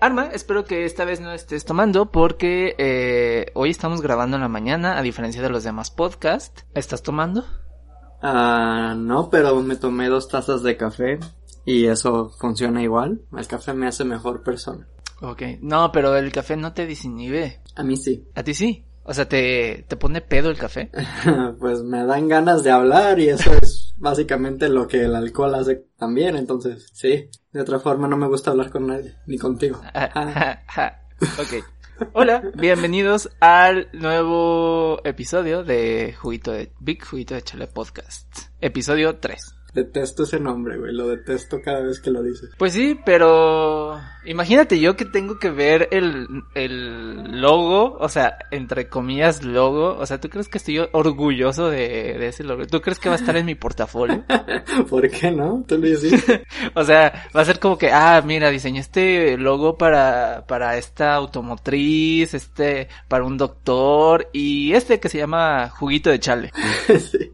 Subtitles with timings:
[0.00, 4.48] Arma, espero que esta vez no estés tomando porque eh, hoy estamos grabando en la
[4.48, 6.66] mañana a diferencia de los demás podcasts.
[6.74, 7.44] ¿Estás tomando?
[8.20, 11.20] Ah, no, pero me tomé dos tazas de café
[11.64, 13.22] y eso funciona igual.
[13.36, 14.86] El café me hace mejor persona.
[15.22, 17.62] Ok, no, pero el café no te desinhibe.
[17.76, 18.28] A mí sí.
[18.34, 18.84] ¿A ti sí?
[19.04, 20.90] O sea, ¿te, te pone pedo el café?
[21.60, 25.86] pues me dan ganas de hablar y eso es básicamente lo que el alcohol hace
[25.96, 27.28] también, entonces sí.
[27.52, 29.80] De otra forma no me gusta hablar con nadie, ni contigo.
[31.38, 31.64] ok.
[32.12, 38.26] Hola, bienvenidos al nuevo episodio de Juguito de Big Juguito de Chale Podcast.
[38.60, 39.54] Episodio 3.
[39.74, 40.92] Detesto ese nombre, güey.
[40.92, 42.50] Lo detesto cada vez que lo dices.
[42.56, 48.88] Pues sí, pero imagínate yo que tengo que ver el, el logo, o sea, entre
[48.88, 49.96] comillas logo.
[49.98, 52.66] O sea, ¿tú crees que estoy orgulloso de, de ese logo?
[52.66, 54.24] ¿Tú crees que va a estar en mi portafolio?
[54.88, 55.64] ¿Por qué no?
[55.66, 56.24] ¿Tú lo dices?
[56.74, 61.14] o sea, va a ser como que, ah, mira, diseñé este logo para, para esta
[61.14, 66.52] automotriz, este, para un doctor y este que se llama Juguito de Chale.
[66.98, 67.32] sí.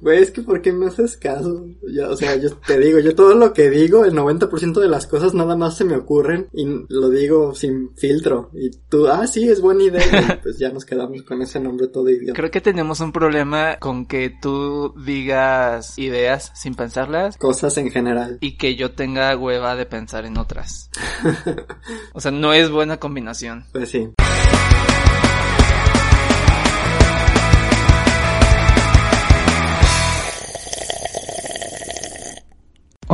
[0.00, 1.66] Güey, es que ¿por qué me haces caso?
[1.82, 5.06] Ya, o sea, yo te digo, yo todo lo que digo, el 90% de las
[5.06, 8.50] cosas nada más se me ocurren y lo digo sin filtro.
[8.52, 10.04] Y tú, ah, sí, es buena idea.
[10.04, 12.34] Y pues ya nos quedamos con ese nombre todo idiota.
[12.34, 17.36] Creo que tenemos un problema con que tú digas ideas sin pensarlas.
[17.36, 18.38] Cosas en general.
[18.40, 20.90] Y que yo tenga hueva de pensar en otras.
[22.12, 23.64] o sea, no es buena combinación.
[23.72, 24.10] Pues sí.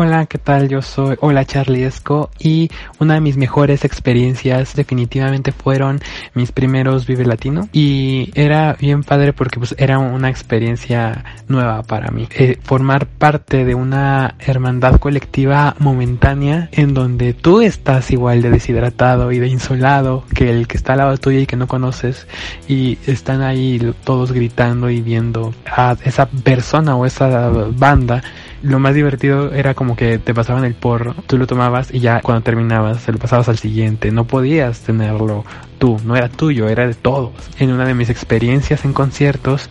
[0.03, 0.71] Hola, ¿qué tal?
[0.71, 6.01] Yo soy Hola Charlie Esco y una de mis mejores experiencias definitivamente fueron
[6.33, 12.11] mis primeros Vive Latino y era bien padre porque pues era una experiencia nueva para
[12.11, 12.27] mí.
[12.31, 19.33] Eh, formar parte de una hermandad colectiva momentánea en donde tú estás igual de deshidratado
[19.33, 22.27] y de insolado que el que está al lado tuyo y que no conoces
[22.67, 28.23] y están ahí todos gritando y viendo a esa persona o esa banda
[28.63, 32.21] lo más divertido era como que te pasaban el porro, tú lo tomabas y ya
[32.21, 35.45] cuando terminabas se lo pasabas al siguiente, no podías tenerlo
[35.79, 37.33] tú, no era tuyo, era de todos.
[37.59, 39.71] En una de mis experiencias en conciertos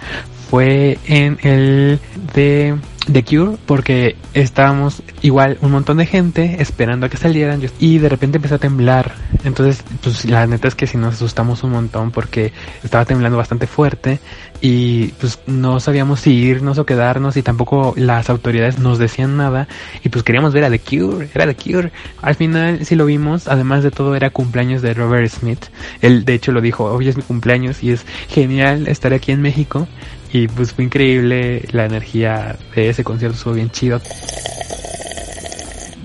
[0.49, 1.99] fue en el
[2.33, 2.75] de
[3.11, 8.09] The Cure porque estábamos igual un montón de gente esperando a que salieran y de
[8.09, 9.13] repente empezó a temblar.
[9.43, 13.67] Entonces, pues la neta es que si nos asustamos un montón porque estaba temblando bastante
[13.67, 14.19] fuerte
[14.61, 19.67] y pues no sabíamos si irnos o quedarnos y tampoco las autoridades nos decían nada
[20.03, 21.91] y pues queríamos ver a The Cure, era The Cure.
[22.21, 25.65] Al final sí lo vimos, además de todo era cumpleaños de Robert Smith.
[26.01, 29.41] Él de hecho lo dijo, hoy es mi cumpleaños y es genial estar aquí en
[29.41, 29.87] México
[30.31, 34.01] y pues fue increíble la energía de ese concierto, estuvo bien chido.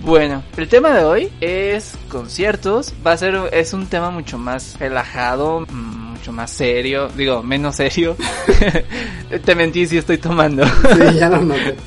[0.04, 2.92] Bueno, el tema de hoy es conciertos.
[3.06, 5.66] Va a ser, es un tema mucho más relajado,
[6.24, 7.08] mucho más serio.
[7.14, 8.16] Digo, menos serio.
[9.44, 10.64] Te mentí si estoy tomando.
[10.64, 11.76] sí, ya lo noté.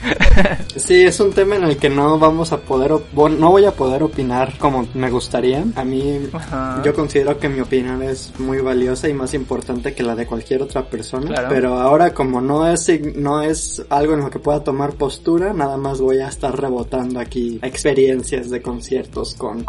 [0.75, 4.03] Sí, es un tema en el que no vamos a poder, no voy a poder
[4.03, 5.65] opinar como me gustaría.
[5.75, 6.83] A mí, Ajá.
[6.85, 10.61] yo considero que mi opinión es muy valiosa y más importante que la de cualquier
[10.61, 11.29] otra persona.
[11.29, 11.47] Claro.
[11.49, 15.77] Pero ahora como no es, no es algo en lo que pueda tomar postura, nada
[15.77, 19.65] más voy a estar rebotando aquí experiencias de conciertos con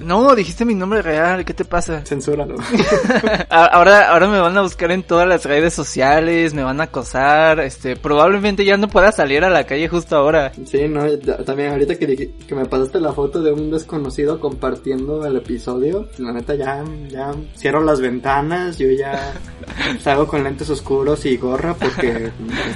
[0.00, 2.02] no, dijiste mi nombre real, ¿qué te pasa?
[2.04, 2.56] Censúralo.
[3.50, 7.60] ahora, ahora me van a buscar en todas las redes sociales, me van a acosar,
[7.60, 10.52] este, probablemente ya no pueda salir a la calle justo ahora.
[10.64, 11.06] Sí, no,
[11.44, 16.32] también ahorita que, que me pasaste la foto de un desconocido compartiendo el episodio, la
[16.32, 19.34] neta ya, ya cierro las ventanas, yo ya
[20.00, 22.30] salgo con lentes oscuros y gorra porque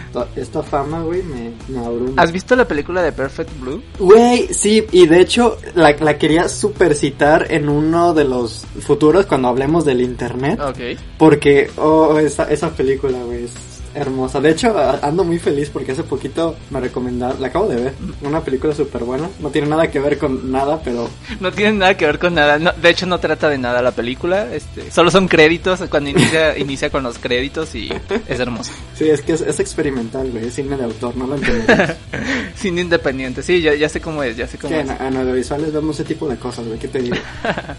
[0.06, 2.22] esta, esta fama, güey, me, me abruma.
[2.22, 3.82] ¿Has visto la película de Perfect Blue?
[3.98, 9.26] Güey, sí, y de hecho la, la quería super citar en uno de los futuros
[9.26, 10.60] cuando hablemos del internet.
[10.60, 10.98] Ok.
[11.18, 13.52] Porque, oh, esa, esa película, güey, es,
[13.96, 14.40] hermosa.
[14.40, 18.40] De hecho, ando muy feliz porque hace poquito me recomendaron, la acabo de ver, una
[18.42, 19.28] película súper buena.
[19.40, 21.08] No tiene nada que ver con nada, pero
[21.40, 22.58] No tiene nada que ver con nada.
[22.58, 24.52] No, de hecho, no trata de nada la película.
[24.52, 25.80] Este, solo son créditos.
[25.90, 27.90] Cuando inicia, inicia con los créditos y
[28.28, 28.72] es hermoso.
[28.94, 30.46] sí, es que es, es experimental, güey.
[30.46, 31.96] Es cine de autor, no lo entendemos.
[32.56, 33.42] Cine independiente.
[33.42, 34.36] Sí, ya, ya sé cómo es.
[34.36, 34.88] Ya sé cómo que es.
[34.88, 36.78] en, en audiovisuales vemos ese tipo de cosas, güey.
[36.78, 37.16] ¿Qué te digo?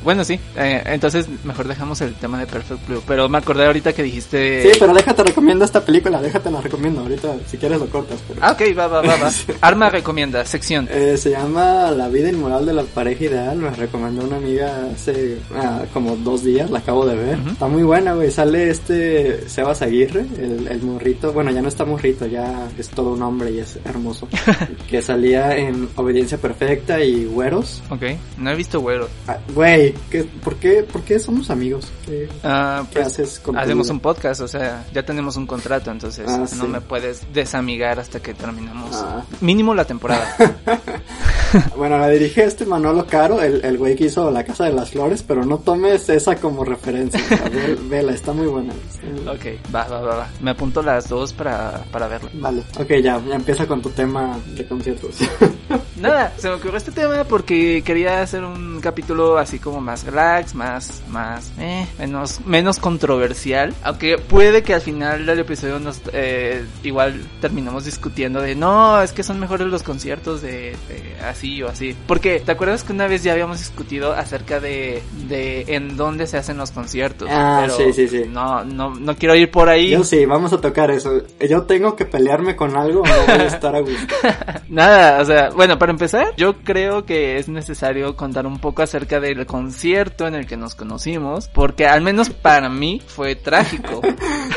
[0.04, 0.40] Bueno, sí.
[0.56, 3.02] eh, entonces, mejor dejamos el tema de Perfect Blue.
[3.06, 4.64] Pero me acordé ahorita que dijiste.
[4.72, 7.02] Sí, pero déjate recomiendo esta película, déjate la recomiendo.
[7.02, 8.20] Ahorita, si quieres, lo cortas.
[8.28, 8.40] Pero...
[8.44, 9.32] Ah, ok, va, va, va, va.
[9.62, 10.88] Arma recomienda, sección.
[10.92, 13.58] Eh, se llama La vida inmoral de la pareja ideal.
[13.58, 17.40] Me recomendó una amiga hace ah, como dos días, la acabo de ver.
[17.40, 17.50] Ujú.
[17.50, 18.32] Está muy buena, güey.
[18.32, 21.34] Sale este Sebas Aguirre, el, el morrito.
[21.34, 24.28] Bueno, ya no está morrito, ya es todo un hombre y es hermoso.
[24.90, 27.82] que salía en Obediencia Perfecta y Güeros.
[27.90, 28.04] Ok,
[28.38, 29.08] no he visto güero.
[29.28, 31.88] Ah, Güey, ¿qué- por, qué, ¿por qué somos amigos?
[32.06, 35.90] ¿Qué, Ah, qué pues, haces con Hacemos un podcast, o sea, ya tenemos un contrato,
[35.98, 36.68] entonces Ah, no sí.
[36.68, 38.90] me puedes desamigar hasta que terminemos.
[38.96, 39.24] Ah.
[39.42, 40.36] Mínimo la temporada.
[41.78, 44.90] Bueno, la dirige este Manolo Caro, el, el güey que hizo La Casa de las
[44.92, 47.22] Flores, pero no tomes esa como referencia.
[47.24, 48.74] o sea, ve- vela, está muy buena.
[48.74, 50.30] está ok, va, va, va, va.
[50.42, 52.30] Me apunto las dos para, para verla.
[52.34, 55.16] Vale, ok, ya, ya empieza con tu tema de conciertos.
[56.00, 60.54] Nada, se me ocurrió este tema porque quería hacer un capítulo así como más relax,
[60.54, 63.74] más, más, eh, menos, menos controversial.
[63.84, 69.12] Aunque puede que al final del episodio nos, eh, igual terminemos discutiendo de no, es
[69.12, 71.96] que son mejores los conciertos de, de así o así.
[72.08, 76.38] Porque, ¿te acuerdas que una vez ya habíamos discutido acerca de, de en dónde se
[76.38, 77.28] hacen los conciertos?
[77.32, 78.24] Ah, Pero sí, sí, sí.
[78.30, 79.90] No, no, no quiero ir por ahí.
[79.92, 81.24] Yo sí, vamos a tocar eso.
[81.48, 84.16] Yo tengo que pelearme con algo o no voy a estar a gusto.
[84.70, 89.20] Nada, o sea, bueno, para empezar, yo creo que es necesario contar un poco acerca
[89.20, 94.02] del concierto en el que nos conocimos, porque al menos para mí fue trágico.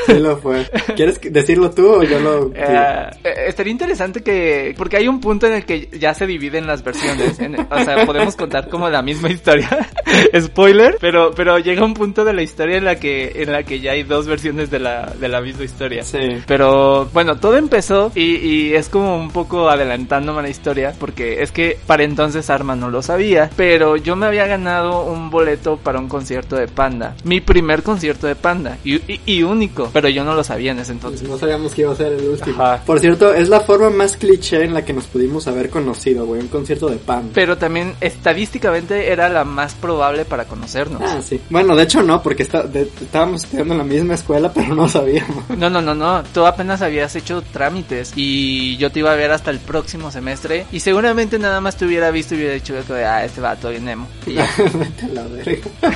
[0.06, 0.67] Sí lo fue.
[0.97, 2.47] ¿Quieres decirlo tú o yo lo?
[2.55, 6.67] Eh, eh, estaría interesante que, porque hay un punto en el que ya se dividen
[6.67, 9.69] las versiones, en- o sea, podemos contar como la misma historia,
[10.41, 13.81] spoiler, pero, pero llega un punto de la historia en la que, en la que
[13.81, 16.03] ya hay dos versiones de la, de la misma historia.
[16.03, 16.19] Sí.
[16.47, 21.20] Pero bueno, todo empezó y, y es como un poco adelantándome a la historia porque
[21.21, 25.77] es que para entonces Arma no lo sabía, pero yo me había ganado un boleto
[25.77, 30.09] para un concierto de Panda, mi primer concierto de Panda y, y- y único, pero
[30.09, 31.29] yo no lo sabía en ese entonces.
[31.29, 32.63] No sabíamos que iba a ser el último.
[32.63, 32.83] Ajá.
[32.85, 36.41] Por cierto, es la forma más cliché en la que nos pudimos haber conocido, güey.
[36.41, 37.31] Un concierto de pan.
[37.35, 41.03] Pero también estadísticamente era la más probable para conocernos.
[41.05, 41.41] Ah, sí.
[41.51, 44.89] Bueno, de hecho no, porque está, de- estábamos estudiando en la misma escuela, pero no
[44.89, 45.49] sabíamos.
[45.57, 46.23] No, no, no, no.
[46.33, 50.67] Tú apenas habías hecho trámites y yo te iba a ver hasta el próximo semestre
[50.73, 53.89] y seguramente nada más te hubiera visto y hubiera dicho que, ah, este vato bien
[53.89, 54.09] emo.
[54.27, 54.49] Y ya.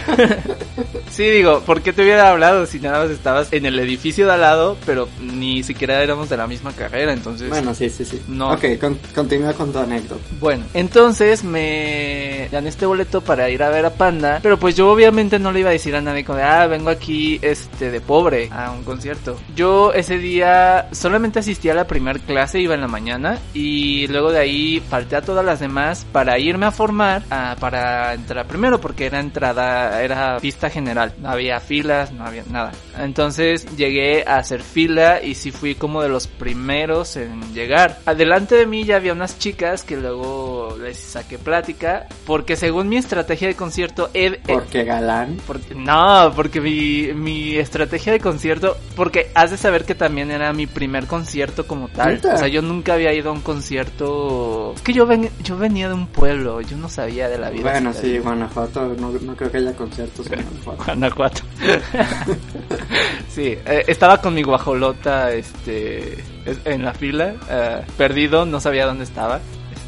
[1.11, 4.33] Sí, digo, ¿por qué te hubiera hablado si nada más estabas en el edificio de
[4.33, 7.13] al lado, pero ni siquiera éramos de la misma carrera?
[7.13, 8.21] Entonces, Bueno, sí, sí, sí.
[8.27, 8.53] No.
[8.53, 10.21] Ok, con- continúa con tu anécdota.
[10.41, 14.91] Bueno, entonces me gané este boleto para ir a ver a Panda, pero pues yo
[14.91, 18.01] obviamente no le iba a decir a nadie como de, ah, vengo aquí este de
[18.01, 19.39] pobre a un concierto.
[19.55, 24.33] Yo ese día solamente asistí a la primer clase, iba en la mañana y luego
[24.33, 28.81] de ahí falté a todas las demás para irme a formar ah, para entrar primero
[28.81, 32.73] porque era entrada, era pista general, no había filas, no había nada.
[32.99, 37.99] Entonces llegué a hacer fila y sí fui como de los primeros en llegar.
[38.07, 42.97] Adelante de mí ya había unas chicas que luego les saqué plática porque según mi
[42.97, 45.37] estrategia de concierto he- he- Porque galán.
[45.47, 50.51] porque, no, porque mi, mi estrategia de concierto, porque has de saber que también era
[50.55, 52.15] mi primer concierto como tal.
[52.15, 52.35] ¿Neta?
[52.37, 54.73] O sea, yo nunca había ido a un concierto.
[54.75, 57.71] Es que yo, ven- yo venía de un pueblo, yo no sabía de la vida.
[57.71, 58.23] Bueno, sí, citadina.
[58.23, 60.85] Guanajuato, no, no creo que haya conciertos en Guanajuato.
[60.87, 61.43] Guanajuato.
[63.29, 66.15] sí, eh, estaba con mi guajolota este,
[66.47, 69.41] es- en la fila, eh, perdido, no sabía dónde estaba.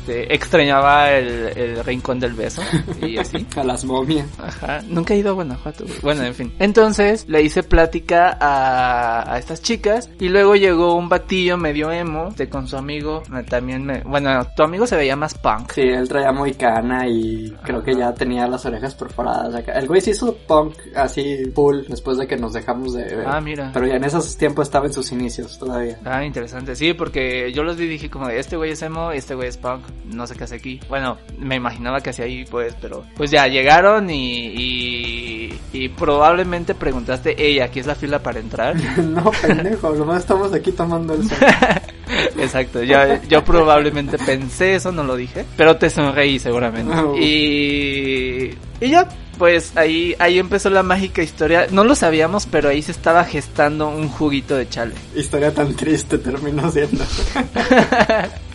[0.06, 2.62] Este, extrañaba el, el rincón del beso
[3.02, 3.44] y así.
[3.56, 4.28] A las momias.
[4.38, 5.84] Ajá, nunca he ido a Guanajuato.
[6.00, 6.52] Bueno, en fin.
[6.60, 12.30] Entonces le hice plática a, a estas chicas y luego llegó un batillo medio emo
[12.36, 13.25] de con su amigo.
[13.36, 15.72] eh, También me, bueno, tu amigo se veía más punk.
[15.72, 19.72] Sí, él traía muy cana y creo que ya tenía las orejas perforadas acá.
[19.72, 23.25] El güey se hizo punk así full después de que nos dejamos de ver.
[23.26, 23.70] Ah, mira.
[23.75, 25.98] Pero ya en esos tiempos estaba en sus inicios todavía.
[26.04, 26.76] Ah, interesante.
[26.76, 29.34] Sí, porque yo los vi y dije como de este güey es emo y este
[29.34, 29.82] güey es punk.
[30.05, 30.81] No sé qué hace aquí.
[30.88, 36.75] Bueno, me imaginaba que hacía ahí pues, pero pues ya llegaron y, y, y probablemente
[36.75, 38.76] preguntaste, ey, aquí es la fila para entrar.
[38.99, 41.38] no, pendejo, nomás estamos aquí tomando el sol.
[42.38, 42.99] Exacto, yo,
[43.29, 46.95] yo probablemente pensé eso, no lo dije, pero te sonreí seguramente.
[46.95, 47.17] Oh.
[47.17, 51.67] Y, y ya, pues ahí, ahí empezó la mágica historia.
[51.71, 54.95] No lo sabíamos, pero ahí se estaba gestando un juguito de chale.
[55.15, 57.05] Historia tan triste terminó siendo.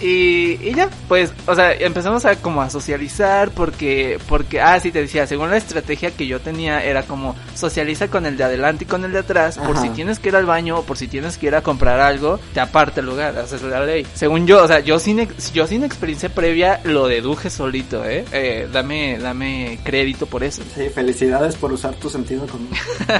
[0.00, 4.92] y, y ya, pues, o sea, empezamos a como a socializar porque, porque, ah, sí
[4.92, 8.84] te decía, según la estrategia que yo tenía era como socializa con el de adelante
[8.84, 11.08] y con el de atrás, por si tienes que ir al baño o por si
[11.08, 14.06] tienes que ir a comprar algo, te aparte el lugar, haces la ley.
[14.14, 18.24] Según yo, o sea, yo sin, yo sin experiencia previa lo deduje solito, ¿eh?
[18.32, 20.62] eh dame, dame crédito por eso.
[20.74, 22.70] Sí, felicidades por usar tu sentido común.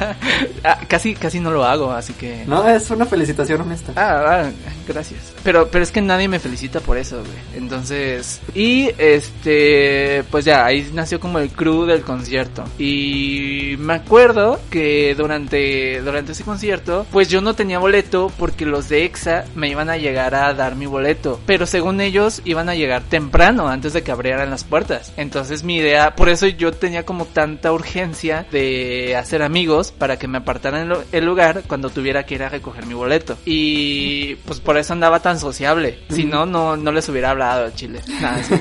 [0.64, 2.45] Ah, casi, casi no lo hago, así que...
[2.47, 3.92] No, es una felicitación honesta.
[3.95, 4.50] Ah, ah,
[4.87, 5.33] gracias.
[5.45, 7.30] Pero, pero es que nadie me felicita por eso, güey.
[7.62, 12.64] Entonces, y este, pues ya, ahí nació como el crew del concierto.
[12.78, 18.88] Y me acuerdo que durante, durante ese concierto, pues yo no tenía boleto porque los
[18.88, 21.40] de EXA me iban a llegar a dar mi boleto.
[21.46, 25.12] Pero según ellos, iban a llegar temprano, antes de que abrieran las puertas.
[25.16, 30.28] Entonces mi idea, por eso yo tenía como tanta urgencia de hacer amigos para que
[30.28, 33.37] me apartaran el, lu- el lugar cuando tuviera que ir a recoger mi boleto.
[33.44, 35.99] Y pues por eso andaba tan sociable.
[36.09, 38.01] Si no, no, no les hubiera hablado al chile.
[38.21, 38.55] Nada, sí.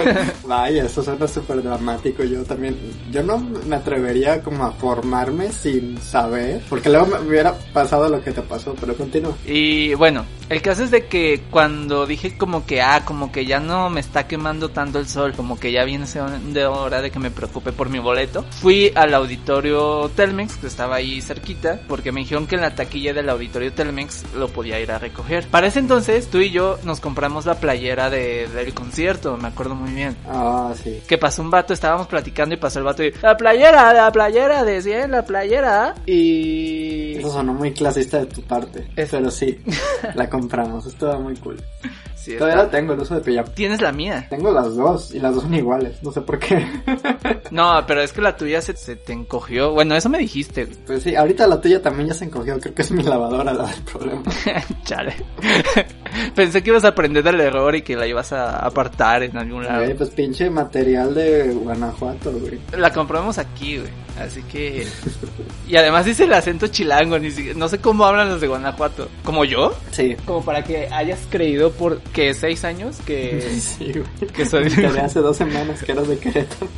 [0.46, 2.22] Vaya, eso suena súper dramático.
[2.24, 2.76] Yo también,
[3.10, 8.22] yo no me atrevería como a formarme sin saber, porque luego me hubiera pasado lo
[8.22, 9.34] que te pasó, pero continúa.
[9.46, 13.58] Y bueno, el caso es de que cuando dije como que, ah, como que ya
[13.58, 16.06] no me está quemando tanto el sol, como que ya viene
[16.52, 20.96] de hora de que me preocupe por mi boleto, fui al auditorio Telmex, que estaba
[20.96, 24.92] ahí cerquita, porque me dijeron que en la taquilla del auditorio Telmex lo podía ir
[24.92, 25.46] a recoger.
[25.48, 29.74] Para ese entonces, tú y yo nos compramos la playera de, del concierto, me acuerdo
[29.74, 30.16] muy bien.
[30.28, 31.00] Ah, sí.
[31.06, 34.64] Que pasó un vato, estábamos platicando y pasó el vato y, la playera, la playera,
[34.64, 35.94] decía la playera.
[36.06, 37.16] Y...
[37.18, 38.86] Eso sonó muy clasista de tu parte.
[38.96, 39.58] Es- Pero sí,
[40.14, 40.86] la compramos.
[40.86, 41.60] Estuvo muy cool.
[42.16, 43.48] Sí, Todavía está- tengo el uso de pijama.
[43.52, 44.26] Tienes la mía.
[44.30, 46.00] Tengo las dos y las dos son iguales.
[46.02, 46.66] No sé por qué.
[47.50, 49.72] No, pero es que la tuya se, se te encogió.
[49.72, 50.66] Bueno, eso me dijiste.
[50.86, 52.58] pues sí, ahorita la tuya también ya se encogió.
[52.58, 54.22] Creo que es mi lavadora la del problema.
[54.84, 55.14] Chale.
[56.34, 59.64] Pensé que ibas a aprender del error y que la ibas a apartar en algún
[59.64, 59.84] lado.
[59.84, 62.58] Güey, pues pinche material de Guanajuato, güey.
[62.76, 63.90] La compramos aquí, güey.
[64.20, 64.86] Así que...
[65.68, 67.18] Y además dice el acento chilango.
[67.18, 69.08] Ni si- No sé cómo hablan los de Guanajuato.
[69.24, 69.74] ¿Como yo?
[69.90, 70.14] Sí.
[70.26, 71.98] Como para que hayas creído por...
[72.00, 72.98] que ¿Seis años?
[73.06, 73.40] Que...
[73.60, 74.30] Sí, güey.
[74.32, 74.66] Que soy...
[75.02, 76.68] Hace dos semanas que eras de Querétaro.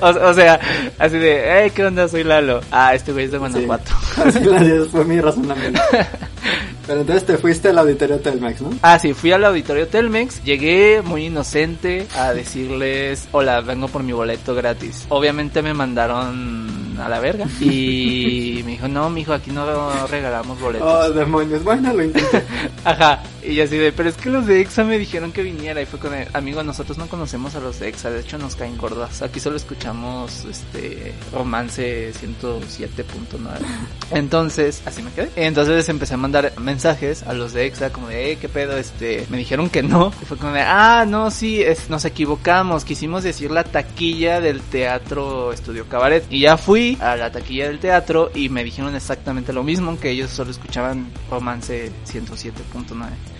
[0.00, 0.58] o, o sea,
[0.98, 1.44] así de...
[1.46, 2.08] Hey, ¿qué onda?
[2.08, 2.60] Soy Lalo.
[2.72, 3.92] Ah, este güey es de Guanajuato.
[4.14, 4.20] Sí.
[4.24, 5.80] Así la- fue mi razonamiento.
[6.86, 8.70] Pero entonces te fuiste al auditorio Telmex, ¿no?
[8.82, 14.12] Ah, sí, fui al auditorio Telmex, llegué muy inocente a decirles, hola, vengo por mi
[14.12, 15.06] boleto gratis.
[15.08, 20.88] Obviamente me mandaron a la verga y me dijo, no, mijo, aquí no regalamos boletos.
[20.88, 21.64] Oh, demonios.
[21.64, 22.44] Bueno, lo intenté.
[22.84, 25.80] Ajá, y yo así de, pero es que los de EXA me dijeron que viniera
[25.82, 28.56] y fue con el, amigo, nosotros no conocemos a los de EXA, de hecho nos
[28.56, 29.22] caen gordas.
[29.22, 33.04] Aquí solo escuchamos este romance 107.9.
[34.10, 35.30] Entonces, así me quedé.
[35.36, 39.26] Entonces empecé a mandar mensajes a los de EXA como de, eh, qué pedo, este,
[39.30, 40.12] me dijeron que no.
[40.22, 44.60] Y fue como de, ah, no, sí, es, nos equivocamos, quisimos decir la taquilla del
[44.60, 46.24] teatro Estudio Cabaret.
[46.30, 50.10] Y ya fui a la taquilla del teatro y me dijeron exactamente lo mismo, que
[50.10, 53.33] ellos solo escuchaban romance 107.9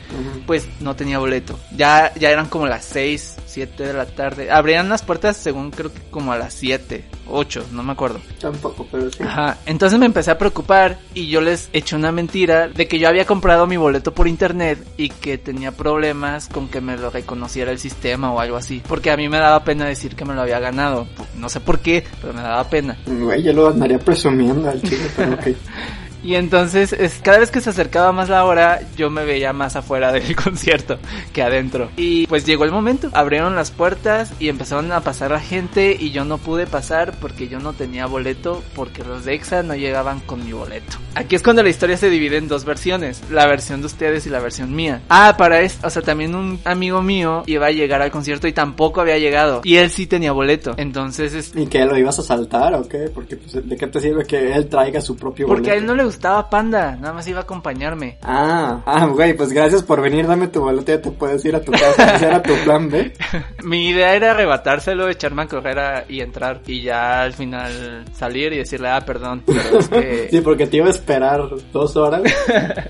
[0.47, 1.59] Pues no tenía boleto.
[1.77, 4.51] Ya, ya eran como las 6, 7 de la tarde.
[4.51, 8.21] Abrían las puertas según creo que como a las 7, 8, no me acuerdo.
[8.41, 9.23] Tampoco, pero sí.
[9.23, 13.09] Ajá, entonces me empecé a preocupar y yo les eché una mentira de que yo
[13.09, 17.71] había comprado mi boleto por internet y que tenía problemas con que me lo reconociera
[17.71, 18.83] el sistema o algo así.
[18.87, 21.07] Porque a mí me daba pena decir que me lo había ganado.
[21.37, 22.97] No sé por qué, pero me daba pena.
[23.07, 25.47] Güey, yo lo andaría presumiendo al chile, pero ok.
[26.25, 29.77] Y entonces, es, cada vez que se acercaba más la hora, yo me veía más
[29.77, 30.99] afuera del concierto
[31.33, 31.91] que adentro.
[31.97, 33.11] Y pues llegó el momento.
[33.13, 37.49] Abrieron las puertas y empezaron a pasar la gente y yo no pude pasar porque
[37.49, 40.97] yo no tenía boleto porque los de EXA no llegaban con mi boleto.
[41.15, 44.31] Aquí es cuando la historia se divide en dos versiones, la versión de ustedes y
[44.31, 45.03] la versión mía.
[45.09, 48.53] Ah, para esto, o sea, también un amigo mío iba a llegar al concierto y
[48.53, 49.61] tampoco había llegado.
[49.63, 50.75] Y él sí tenía boleto.
[50.77, 51.53] Entonces, es...
[51.55, 51.85] ¿Y qué?
[51.85, 53.11] ¿Lo ibas a saltar o qué?
[53.15, 55.97] Porque, pues, ¿de qué te sirve que él traiga su propio Porque a él boleto?
[55.97, 58.19] no le gustaba Panda, nada más iba a acompañarme.
[58.23, 61.61] Ah, ah, güey, pues gracias por venir, dame tu boleto, ya te puedes ir a
[61.61, 62.15] tu casa.
[62.17, 63.13] Ese era tu plan B.
[63.65, 68.53] Mi idea era arrebatárselo, echarme a correr a- y entrar y ya al final salir
[68.53, 70.29] y decirle, ah, perdón, pero es que...
[70.31, 71.43] Sí, porque te iba a esperar
[71.73, 72.23] dos horas.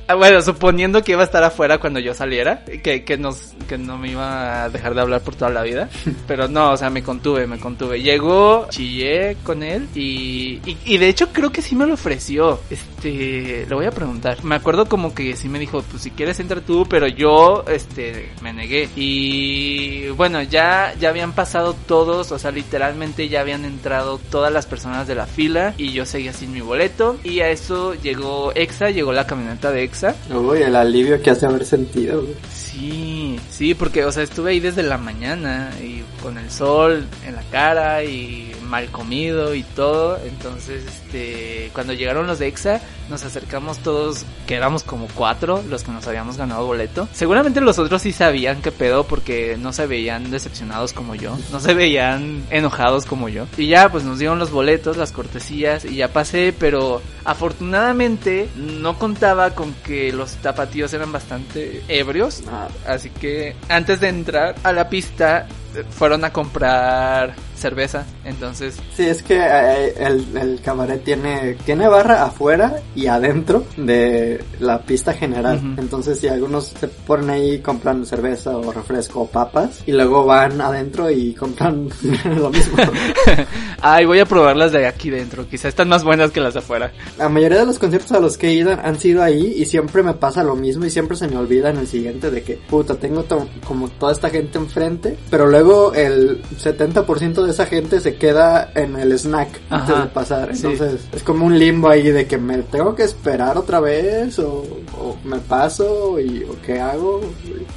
[0.07, 3.79] Ah, bueno, suponiendo que iba a estar afuera cuando yo saliera, que, que, nos, que
[3.79, 5.89] no me iba a dejar de hablar por toda la vida,
[6.27, 8.03] pero no, o sea, me contuve, me contuve.
[8.03, 12.61] Llegó, chillé con él y, y, y de hecho creo que sí me lo ofreció.
[12.69, 14.43] Este, eh, le voy a preguntar.
[14.45, 18.31] Me acuerdo como que sí me dijo, pues si quieres entra tú, pero yo, este,
[18.43, 18.89] me negué.
[18.97, 24.67] Y bueno, ya, ya habían pasado todos, o sea, literalmente ya habían entrado todas las
[24.67, 27.19] personas de la fila y yo seguía sin mi boleto.
[27.25, 30.15] Y a eso llegó Exa, llegó la camioneta de Exa.
[30.31, 32.35] Uy, el alivio que hace haber sentido, güey.
[32.53, 37.37] Sí, sí, porque, o sea, estuve ahí desde la mañana y con el sol en
[37.37, 40.19] la cara y mal comido y todo.
[40.25, 45.83] Entonces, este, cuando llegaron los de EXA, nos acercamos todos, que éramos como cuatro los
[45.85, 47.09] que nos habíamos ganado boleto.
[47.13, 51.61] Seguramente los otros sí sabían qué pedo porque no se veían decepcionados como yo, no
[51.61, 53.47] se veían enojados como yo.
[53.57, 58.99] Y ya, pues nos dieron los boletos, las cortesías y ya pasé, pero afortunadamente no
[58.99, 62.43] contaba con que los tapatíos eran bastante ebrios.
[62.51, 65.47] Ah, Así que antes de entrar a la pista
[65.91, 68.05] fueron a comprar cerveza.
[68.25, 74.43] Entonces, Sí, es que eh, el, el cabaret tiene, tiene barra afuera y adentro de
[74.61, 75.59] la pista general.
[75.59, 75.81] Ujú.
[75.81, 80.61] Entonces, si algunos se ponen ahí compran cerveza o refresco o papas y luego van
[80.61, 81.89] adentro y compran
[82.37, 82.77] lo mismo.
[83.81, 85.47] ay, voy a probarlas de aquí dentro.
[85.49, 86.93] Quizá están más buenas que las de afuera.
[87.19, 90.03] La mayoría de los conciertos a los que he ido han sido ahí y siempre
[90.03, 92.95] me pasa lo mismo y siempre se me olvida en el siguiente de que, puta,
[92.95, 98.17] tengo to- como toda esta gente enfrente, pero luego el 70% de esa gente se
[98.17, 100.57] queda en el snack antes Ajá, de pasar.
[100.57, 100.67] sí.
[100.67, 104.65] Entonces es como un limbo ahí de que me tengo que esperar otra vez o,
[104.99, 107.21] o me paso y o qué hago.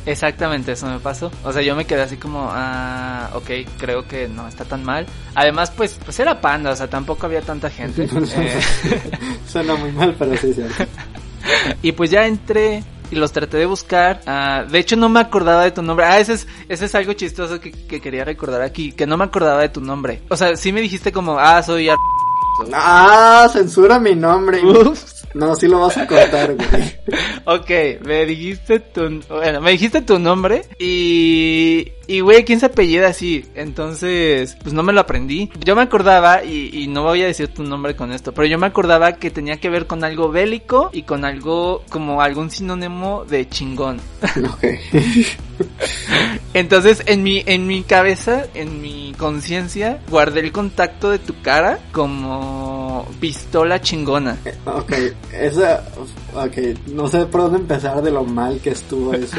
[0.07, 1.31] Exactamente, eso me pasó.
[1.43, 5.05] O sea, yo me quedé así como, ah, ok, creo que no está tan mal.
[5.35, 8.07] Además, pues, pues era panda, o sea, tampoco había tanta gente.
[8.37, 8.59] Eh,
[9.47, 10.61] Suena muy mal, pero sí, sí.
[11.81, 14.21] y pues ya entré y los traté de buscar.
[14.25, 16.05] Ah, de hecho, no me acordaba de tu nombre.
[16.05, 19.23] Ah, ese es, ese es algo chistoso que, que quería recordar aquí, que no me
[19.25, 20.21] acordaba de tu nombre.
[20.29, 21.89] O sea, sí me dijiste como, ah, soy...
[21.89, 21.97] Ar-
[22.73, 24.65] Ah, censura mi nombre.
[24.65, 25.17] Ups.
[25.33, 26.97] No, sí lo vas a cortar, güey.
[27.49, 27.69] Ok,
[28.03, 33.45] me dijiste tu, bueno, me dijiste tu nombre y, y güey, ¿quién se apellida así?
[33.55, 35.49] Entonces, pues no me lo aprendí.
[35.63, 38.57] Yo me acordaba, y, y no voy a decir tu nombre con esto, pero yo
[38.57, 43.23] me acordaba que tenía que ver con algo bélico y con algo, como algún sinónimo
[43.23, 44.01] de chingón.
[44.37, 44.63] Ok.
[46.53, 51.79] Entonces, en mi, en mi cabeza, en mi conciencia, guardé el contacto de tu cara
[51.91, 52.46] como
[53.19, 54.37] pistola chingona.
[54.65, 54.93] Ok,
[55.33, 55.83] esa,
[56.33, 56.57] ok,
[56.93, 59.37] no sé por dónde empezar de lo mal que estuvo eso.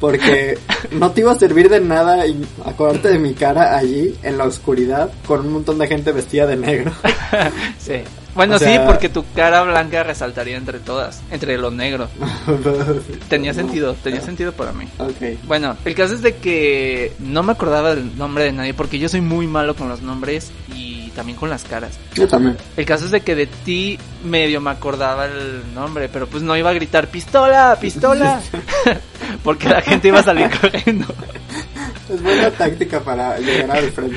[0.00, 0.58] Porque
[0.92, 4.44] no te iba a servir de nada y acordarte de mi cara allí en la
[4.44, 6.92] oscuridad con un montón de gente vestida de negro.
[7.78, 7.94] Sí.
[8.34, 12.08] Bueno, O sea- sí, porque tu cara blanca resaltaría entre todas, entre lo negro.
[13.28, 14.86] Tenía sentido, tenía sentido para mí.
[14.98, 15.38] Ok.
[15.46, 19.08] Bueno, el caso es de que no me acordaba del nombre de nadie porque yo
[19.08, 21.98] soy muy malo con los nombres y también con las caras.
[22.14, 22.56] Yo también.
[22.76, 26.56] El caso es de que de ti medio me acordaba el nombre, pero pues no
[26.56, 28.40] iba a gritar pistola, pistola,
[29.44, 31.06] porque la gente iba a salir corriendo.
[32.10, 34.16] Es buena táctica para llegar al frente.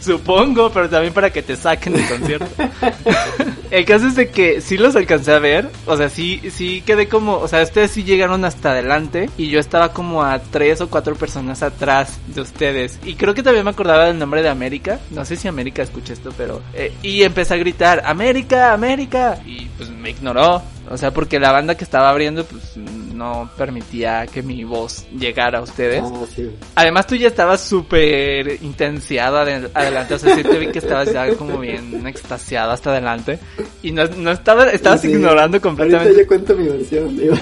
[0.00, 2.46] Supongo, pero también para que te saquen del concierto.
[3.70, 7.08] El caso es de que sí los alcancé a ver, o sea, sí, sí quedé
[7.08, 10.88] como, o sea, ustedes sí llegaron hasta adelante y yo estaba como a tres o
[10.88, 13.00] cuatro personas atrás de ustedes.
[13.04, 16.12] Y creo que también me acordaba del nombre de América, no sé si América escucha
[16.12, 16.62] esto, pero...
[16.72, 21.50] eh, y empecé a gritar, América, América, y pues me ignoró, o sea, porque la
[21.50, 22.76] banda que estaba abriendo pues
[23.14, 26.02] no permitía que mi voz llegara a ustedes.
[26.04, 26.50] Ah, sí.
[26.74, 31.12] Además tú ya estabas súper intensiado ade- adelante, o sea, sí te vi que estabas
[31.12, 33.38] ya como bien extasiado hasta adelante
[33.82, 35.08] y no, no estaba, estabas Sí.
[35.10, 36.16] ignorando Ahorita completamente.
[36.22, 37.34] yo cuento mi versión, digo.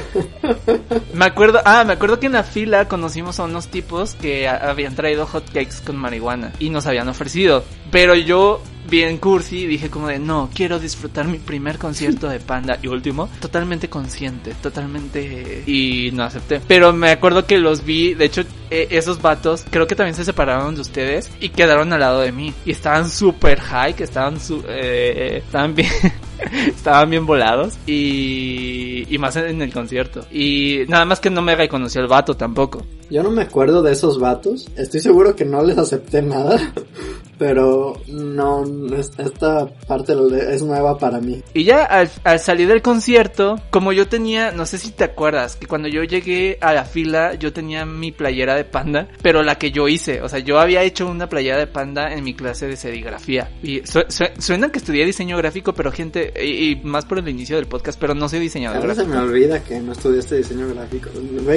[1.15, 4.95] Me acuerdo, ah, me acuerdo que en la fila conocimos a unos tipos que habían
[4.95, 10.09] traído hot cakes con marihuana y nos habían ofrecido, pero yo bien cursi dije como
[10.09, 16.11] de no, quiero disfrutar mi primer concierto de Panda y último, totalmente consciente, totalmente y
[16.12, 16.61] no acepté.
[16.66, 20.25] Pero me acuerdo que los vi, de hecho eh, esos vatos creo que también se
[20.25, 24.40] separaron de ustedes y quedaron al lado de mí y estaban súper high, que estaban
[24.40, 25.90] su eh, estaban bien
[26.66, 30.27] estaban bien volados y, y más en el concierto.
[30.31, 32.83] Y nada más que no me reconoció el vato tampoco.
[33.11, 34.68] Yo no me acuerdo de esos vatos.
[34.77, 36.59] Estoy seguro que no les acepté nada.
[37.38, 40.14] Pero no, no es- esta parte
[40.53, 41.42] es nueva para mí.
[41.55, 45.57] Y ya al, al salir del concierto, como yo tenía, no sé si te acuerdas,
[45.57, 49.57] que cuando yo llegué a la fila yo tenía mi playera de panda, pero la
[49.57, 52.68] que yo hice, o sea, yo había hecho una playera de panda en mi clase
[52.68, 53.51] de serigrafía.
[53.62, 57.29] Y su- su- suena que estudié diseño gráfico, pero gente, y, y más por el
[57.29, 60.69] inicio del podcast, pero no soy diseñador veces se me olvida que no estudiaste diseño
[60.69, 61.11] gráfico.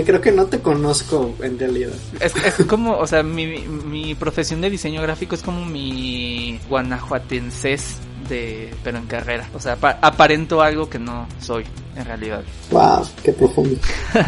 [0.06, 1.92] Creo que no te conozco en realidad.
[2.20, 7.98] Es, es como, o sea, mi, mi profesión de diseño gráfico es como mi guanajuatenses
[8.30, 9.48] de pero en carrera.
[9.54, 11.64] O sea, apa- aparento algo que no soy
[11.96, 12.44] en realidad.
[12.72, 13.78] Wow, qué profundo.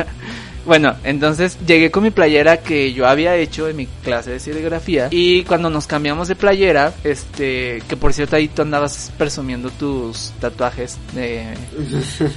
[0.67, 5.07] Bueno, entonces llegué con mi playera que yo había hecho en mi clase de serigrafía
[5.11, 10.33] y cuando nos cambiamos de playera, este, que por cierto ahí tú andabas presumiendo tus
[10.41, 11.53] tatuajes de...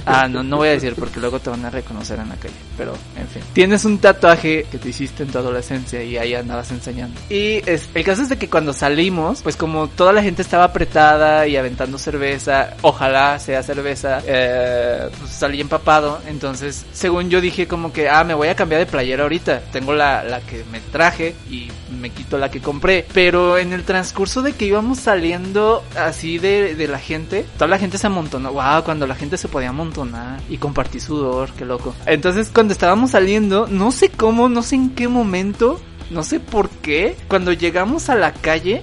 [0.05, 2.53] Ah, no, no voy a decir porque luego te van a reconocer en la calle,
[2.77, 3.41] pero en fin.
[3.53, 7.19] Tienes un tatuaje que te hiciste en tu adolescencia y ahí andabas enseñando.
[7.29, 10.65] Y es, el caso es de que cuando salimos, pues como toda la gente estaba
[10.65, 17.67] apretada y aventando cerveza, ojalá sea cerveza, eh, pues salí empapado, entonces según yo dije
[17.67, 20.79] como que, ah, me voy a cambiar de playera ahorita, tengo la, la que me
[20.79, 25.83] traje y me quito la que compré, pero en el transcurso de que íbamos saliendo
[25.97, 29.47] así de, de la gente, toda la gente se amontonó, wow, cuando la gente se
[29.47, 31.95] podía amontonar y compartir sudor, qué loco.
[32.05, 35.79] Entonces cuando estábamos saliendo, no sé cómo, no sé en qué momento,
[36.09, 38.81] no sé por qué, cuando llegamos a la calle,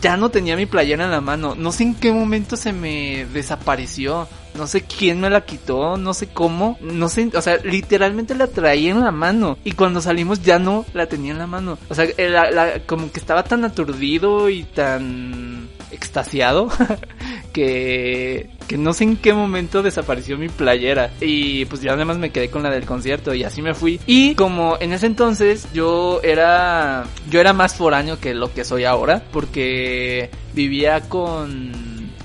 [0.00, 1.54] ya no tenía mi playera en la mano.
[1.54, 4.28] No sé en qué momento se me desapareció.
[4.54, 8.48] No sé quién me la quitó, no sé cómo, no sé, o sea, literalmente la
[8.48, 11.78] traía en la mano y cuando salimos ya no la tenía en la mano.
[11.88, 16.68] O sea, eh, la- la- como que estaba tan aturdido y tan extasiado
[17.52, 22.30] que, que no sé en qué momento desapareció mi playera y pues ya además me
[22.30, 24.00] quedé con la del concierto y así me fui.
[24.06, 28.84] Y como en ese entonces yo era yo era más foráneo que lo que soy
[28.84, 31.72] ahora porque vivía con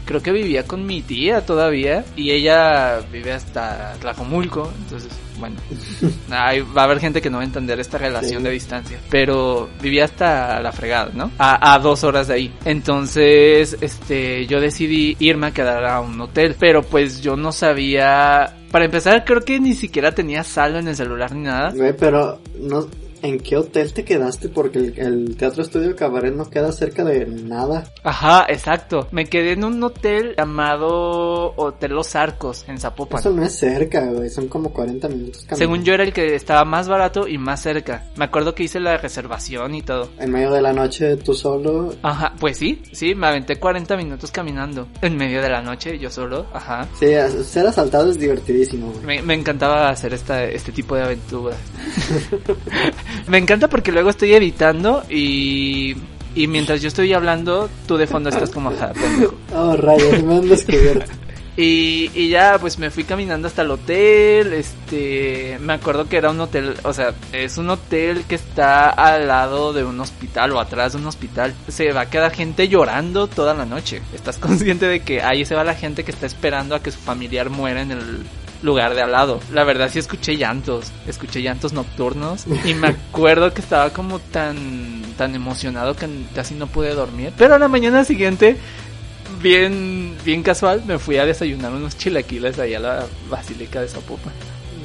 [0.06, 5.56] creo que vivía con mi tía todavía y ella vive hasta Tlajomulco, entonces bueno,
[6.30, 8.44] ahí va a haber gente que no va a entender esta relación Sí.
[8.44, 11.32] de distancia, pero vivía hasta la fregada, ¿no?
[11.38, 12.54] A, a dos horas de ahí.
[12.66, 18.56] Entonces, este, yo decidí irme a quedar a un hotel, pero pues yo no sabía,
[18.72, 21.74] para empezar creo que ni siquiera tenía saldo en el celular ni nada.
[22.00, 22.88] Pero no,
[23.24, 24.50] ¿en qué hotel te quedaste?
[24.50, 27.86] Porque el, el Teatro Estudio Cabaret no queda cerca de nada.
[28.04, 29.08] Ajá, exacto.
[29.12, 33.20] Me quedé en un hotel llamado Hotel Los Arcos en Zapopan.
[33.20, 35.58] Eso no es cerca, güey, son como 40 minutos caminando.
[35.58, 38.04] Según yo era el que estaba más barato y más cerca.
[38.18, 40.10] Me acuerdo que hice la reservación y todo.
[40.20, 41.96] En medio de la noche, tú solo.
[42.04, 44.88] Ajá, pues sí, sí, me aventé 40 minutos caminando.
[45.02, 46.88] En medio de la noche, yo solo, ajá.
[47.00, 47.14] Sí,
[47.46, 49.06] ser asaltado es divertidísimo, güey.
[49.06, 51.58] Me, me encantaba hacer esta, este tipo de aventuras.
[53.28, 55.96] me encanta porque luego estoy editando y,
[56.36, 59.36] y mientras yo estoy hablando, tú de fondo estás como, ajá, pendejo.
[59.56, 61.12] Oh, rayos, me han descubierto.
[61.56, 64.54] Y, y ya, pues me fui caminando hasta el hotel.
[64.54, 69.28] Este, me acuerdo que era un hotel, o sea, es un hotel que está al
[69.28, 71.54] lado de un hospital o atrás de un hospital.
[71.68, 74.02] Se va a quedar gente llorando toda la noche.
[74.14, 77.00] ¿Estás consciente de que ahí se va la gente que está esperando a que su
[77.00, 78.24] familiar muera en el
[78.64, 79.40] lugar de al lado?
[79.54, 85.04] La verdad sí escuché llantos, escuché llantos nocturnos y me acuerdo que estaba como tan
[85.18, 87.32] tan emocionado que casi no pude dormir.
[87.38, 88.58] Pero a la mañana siguiente
[89.42, 94.34] bien, bien casual, me fui a desayunar unos chilaquiles allá a la Basílica de Zapopan.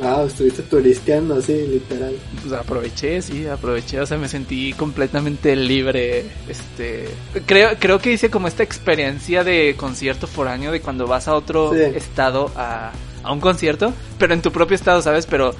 [0.00, 2.14] Wow, estuviste turisteando así, literal.
[2.40, 7.08] Pues aproveché, sí, aproveché, o sea, me sentí completamente libre, este,
[7.46, 11.72] creo, creo que hice como esta experiencia de concierto foráneo de cuando vas a otro
[11.74, 11.80] Sí.
[11.96, 15.26] estado a, a un concierto, pero en tu propio estado, ¿sabes?
[15.26, 15.54] Pero,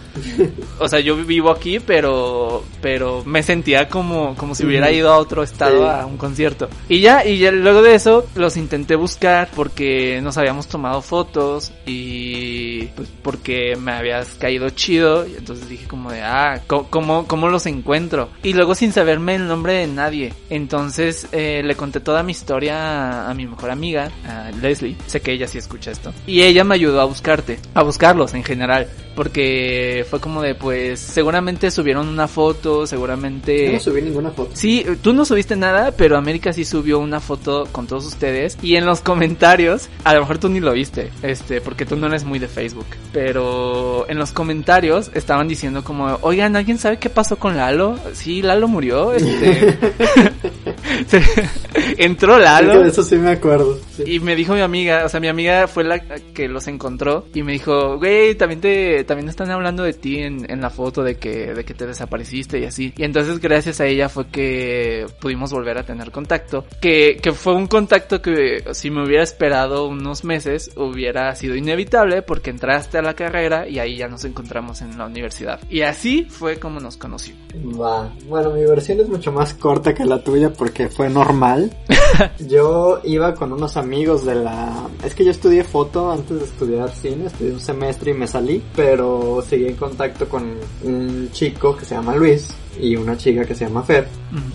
[0.79, 5.19] o sea, yo vivo aquí, pero, pero me sentía como, como si hubiera ido a
[5.19, 5.89] otro estado Sí.
[6.03, 6.69] a un concierto.
[6.89, 11.73] Y ya, y ya luego de eso los intenté buscar porque nos habíamos tomado fotos
[11.87, 17.27] y pues porque me habías caído chido y entonces dije como de, ah, ¿cómo, cómo,
[17.27, 18.29] cómo los encuentro?
[18.43, 20.33] Y luego sin saberme el nombre de nadie.
[20.51, 24.97] Entonces eh, le conté toda mi historia a, a mi mejor amiga, a Leslie.
[25.07, 26.13] Sé que ella sí escucha esto.
[26.27, 28.89] Y ella me ayudó a buscarte, a buscarlos en general.
[29.15, 33.67] Porque fue como de, pues, seguramente subieron una foto, seguramente...
[33.67, 34.51] Yo no subí ninguna foto.
[34.55, 38.57] Sí, tú no subiste nada, pero América sí subió una foto con todos ustedes.
[38.63, 42.07] Y en los comentarios, a lo mejor tú ni lo viste, este, porque tú no
[42.07, 42.87] eres muy de Facebook.
[43.13, 47.99] Pero en los comentarios estaban diciendo como, oigan, ¿alguien sabe qué pasó con Lalo?
[48.13, 49.79] Sí, Lalo murió, este.
[51.99, 52.83] Entró Lalo.
[52.83, 53.79] de eso sí me acuerdo.
[53.97, 54.05] sí.
[54.07, 57.43] Y me dijo mi amiga, o sea, mi amiga fue la que los encontró y
[57.43, 61.17] me dijo, güey, también te, también están hablando de ti en, en la foto de
[61.17, 62.93] que, de que te desapareciste y así.
[62.97, 66.65] Y entonces gracias a ella fue que pudimos volver a tener contacto.
[66.81, 72.23] Que, que fue un contacto que si me hubiera esperado unos meses hubiera sido inevitable
[72.23, 75.61] porque entraste a la carrera y ahí ya nos encontramos en la universidad.
[75.69, 77.41] Y así fue como nos conocimos.
[77.81, 78.13] Va.
[78.27, 81.73] Bueno, mi versión es mucho más corta que la tuya porque fue normal.
[82.39, 84.89] yo iba con unos amigos de la...
[85.05, 88.63] Es que yo estudié foto antes de estudiar cine, estudié un semestre y me salí,
[88.75, 92.49] pero pero seguí en contacto con un chico que se llama Luis
[92.81, 94.09] y una chica que se llama Fer.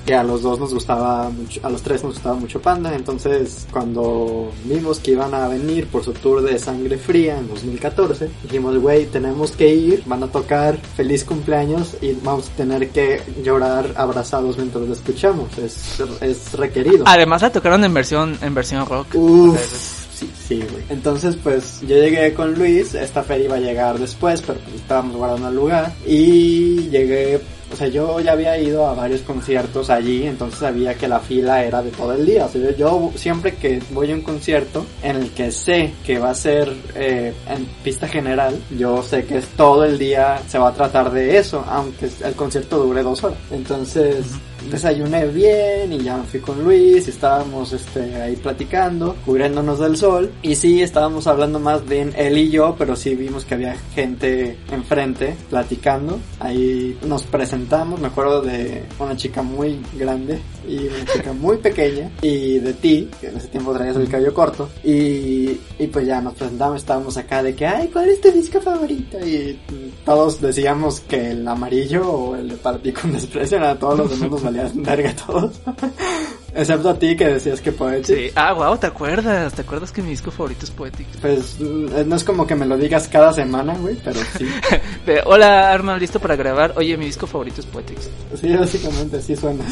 [0.06, 2.96] Que a los dos nos gustaba mucho, a los tres nos gustaba mucho Panda.
[2.96, 8.30] Entonces, cuando vimos que iban a venir por su tour de Sangre Fría en 2014,
[8.44, 13.22] dijimos, güey, tenemos que ir, van a tocar feliz cumpleaños y vamos a tener que
[13.44, 15.58] llorar abrazados mientras lo escuchamos.
[15.58, 17.04] Es, es requerido.
[17.08, 19.16] Además la tocaron en versión, en versión rock.
[19.16, 20.04] Uf.
[20.14, 20.84] Sí, sí, güey.
[20.90, 25.16] Entonces, pues yo llegué con Luis, esta feria iba a llegar después, pero pues, estábamos
[25.16, 25.94] guardando el lugar.
[26.06, 27.42] Y llegué
[27.74, 31.64] o sea, yo ya había ido a varios conciertos allí, entonces sabía que la fila
[31.64, 32.46] era de todo el día.
[32.46, 36.30] O sea, yo, siempre que voy a un concierto en el que sé que va
[36.30, 40.70] a ser eh, en pista general, yo sé que es todo el día se va
[40.70, 43.40] a tratar de eso, aunque el concierto dure dos horas.
[43.50, 44.24] Entonces
[44.70, 49.98] desayuné bien y ya me fui con Luis y estábamos este, ahí platicando, cubriéndonos del
[49.98, 50.32] sol.
[50.42, 54.58] Y sí, estábamos hablando más bien él y yo, pero sí vimos que había gente
[54.72, 56.20] enfrente platicando.
[56.40, 62.12] Ahí nos presentamos, me acuerdo de una chica muy grande y una chica muy pequeña
[62.22, 64.70] y de ti, que en ese tiempo traías el cabello corto.
[64.84, 68.62] Y, y pues ya nos presentamos, estábamos acá de que, ay, ¿cuál es tu disco
[68.62, 69.18] favorito?
[69.26, 69.60] Y
[70.06, 74.32] todos decíamos que el amarillo o el de Partí con Desprecio, a todos los demás
[74.32, 75.52] nos valían verga todos.
[76.56, 78.16] Excepto a ti que decías que Poetic.
[78.16, 79.54] Sí, ah, wow, ¿te acuerdas?
[79.54, 81.08] ¿Te acuerdas que mi disco favorito es Poetic?
[81.20, 84.48] Pues no es como que me lo digas cada semana, güey, pero sí.
[85.26, 86.74] Hola, Arma, ¿listo para grabar?
[86.76, 87.98] Oye, mi disco favorito es Poetic.
[88.40, 89.64] Sí, básicamente sí suena.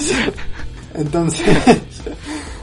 [0.96, 1.46] Entonces,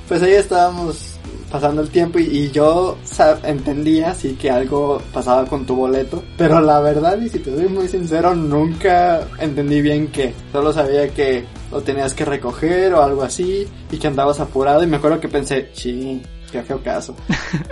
[0.09, 1.18] pues ahí estábamos
[1.51, 2.97] pasando el tiempo y, yo
[3.43, 7.69] entendía sí que algo pasaba con tu boleto, pero la verdad y si te soy
[7.69, 13.23] muy sincero nunca entendí bien qué, solo sabía que lo tenías que recoger o algo
[13.23, 17.15] así y que andabas apurado y me acuerdo que pensé, sí, qué feo caso,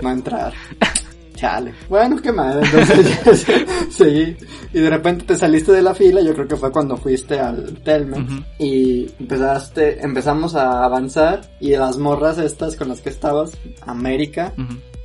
[0.01, 0.53] no entrar.
[1.37, 1.73] Chale.
[1.87, 2.59] Bueno, qué mal.
[2.63, 3.45] Entonces
[3.91, 4.35] seguí.
[4.73, 7.79] Y de repente te saliste de la fila, yo creo que fue cuando fuiste al
[7.83, 8.23] Telmex.
[8.57, 11.41] Y empezaste, empezamos a avanzar.
[11.59, 13.51] Y las morras estas con las que estabas,
[13.85, 14.53] América,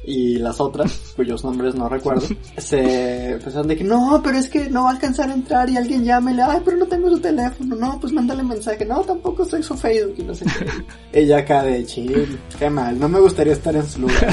[0.05, 4.69] y las otras, cuyos nombres no recuerdo, se empezaron de que no, pero es que
[4.69, 7.77] no va a alcanzar a entrar y alguien llámele, ay, pero no tengo su teléfono,
[7.77, 11.21] no, pues mándale mensaje, no, tampoco soy su Facebook y no sé qué.
[11.21, 14.29] Ella acá de chill, qué mal, no me gustaría estar en su lugar.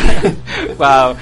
[0.77, 1.15] wow.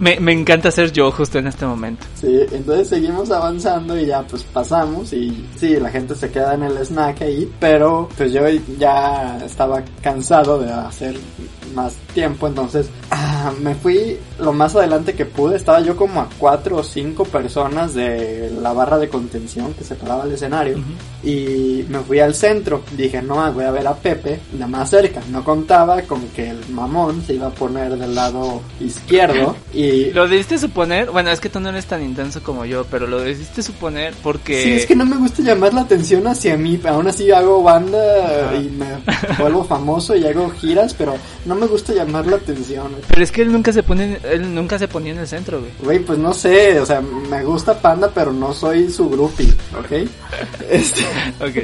[0.00, 2.04] me, me encanta ser yo justo en este momento.
[2.14, 6.64] Sí, entonces seguimos avanzando y ya pues pasamos y sí, la gente se queda en
[6.64, 8.42] el snack ahí, pero pues yo
[8.78, 11.16] ya estaba cansado de hacer
[11.74, 16.28] más tiempo, entonces ah, me fui lo más adelante que pude, estaba yo como a
[16.38, 20.78] cuatro o cinco personas de la barra de contención que separaba el escenario
[21.26, 25.20] y me fui al centro, dije no, voy a ver a Pepe de más cerca,
[25.30, 30.10] no contaba con que el mamón se iba a poner del lado izquierdo y...
[30.12, 33.20] Lo debiste suponer, bueno es que tú no eres tan intenso como yo, pero lo
[33.20, 34.62] debiste suponer porque...
[34.62, 38.54] Sí, es que no me gusta llamar la atención hacia mí, aún así hago banda
[38.54, 38.86] y me
[39.38, 42.92] vuelvo famoso y hago giras, pero no me gusta llamar la atención.
[43.08, 45.72] Pero es que él nunca se pone, él nunca se ponía en el centro, güey.
[45.82, 50.08] Güey, pues no sé, o sea, me gusta Panda, pero no soy su groupie, ¿ok?
[50.70, 51.04] Este,
[51.40, 51.56] ok.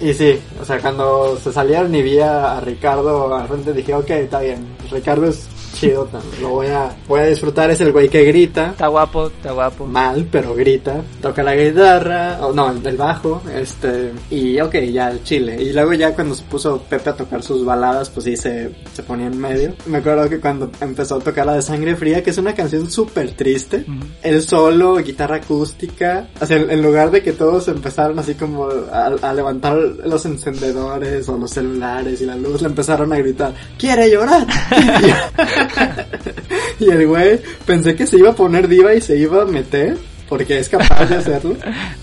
[0.00, 4.10] Y sí, o sea, cuando se salieron y vi a, Ricardo al frente dije, ok,
[4.10, 6.08] está bien, Ricardo es chido,
[6.40, 8.70] lo voy a, voy a disfrutar, es el güey que grita.
[8.70, 9.86] Está guapo, está guapo.
[9.86, 15.22] Mal, pero grita, toca la guitarra, o no, el bajo, este, y ok, ya el
[15.22, 15.62] chile.
[15.62, 19.02] Y luego ya cuando se puso Pepe a tocar sus baladas, pues sí se, se
[19.02, 19.74] ponía en medio.
[19.86, 22.90] Me acuerdo que cuando empezó a tocar la de Sangre Fría, que es una canción
[22.90, 23.84] súper triste,
[24.22, 29.06] el solo, guitarra acústica, o sea, en lugar de que todos empezaron así como a,
[29.06, 34.10] a levantar los encendedores o los celulares y la luz, le empezaron a gritar, ¡Quiere
[34.10, 34.46] llorar!
[36.80, 39.96] y el güey pensé que se iba a poner diva y se iba a meter.
[40.28, 41.56] Porque es capaz de hacerlo.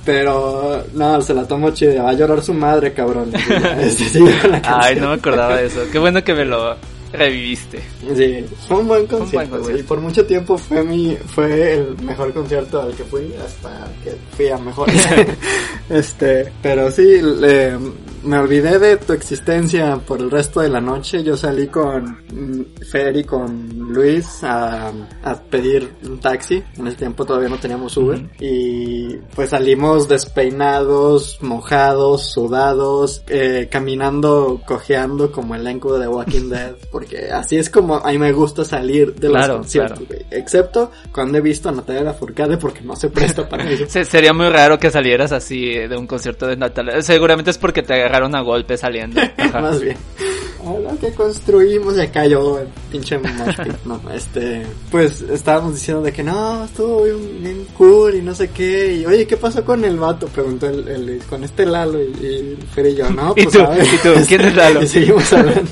[0.03, 2.01] Pero no, se la tomó chida.
[2.01, 3.31] Va a llorar su madre, cabrón.
[3.79, 4.19] Este,
[4.63, 5.81] Ay, no me acordaba de eso.
[5.91, 6.75] Qué bueno que me lo
[7.13, 7.81] reviviste.
[8.15, 12.81] Sí, fue un buen concierto, Y por mucho tiempo fue mi, fue el mejor concierto
[12.81, 14.89] al que fui, hasta que fui a mejor.
[15.89, 17.77] este, pero sí, le,
[18.25, 21.23] me olvidé de tu existencia por el resto de la noche.
[21.23, 22.17] Yo salí con
[22.91, 24.91] Fer y con Luis a,
[25.23, 26.63] a pedir un taxi.
[26.77, 28.21] En ese tiempo todavía no teníamos Uber.
[28.39, 36.75] Y pues salimos despeinados, mojados, sudados, eh, caminando, cojeando como elenco de Walking Dead.
[36.91, 39.99] Porque así es como a mí me gusta salir de los conciertos,
[40.31, 44.03] Excepto cuando he visto a Natalia Furcade porque no se presta para eso.
[44.03, 47.01] Sería muy raro que salieras así de un concierto de Natalia.
[47.01, 49.21] Seguramente es porque te agarraron a golpe saliendo.
[49.53, 49.97] Más bien.
[50.63, 53.19] lo que construimos ya cayó el pinche
[53.85, 58.49] no, este, pues estábamos diciendo de que no, estuvo bien, bien cool y no sé
[58.49, 60.27] qué, y oye, ¿qué pasó con el vato?
[60.27, 63.59] Preguntó el, el- con este Lalo y, y Fer y yo, no, ¿Y pues tú?
[63.61, 64.25] ¿Y tú?
[64.27, 64.81] ¿Quién es Lalo?
[64.81, 65.71] Y seguimos hablando.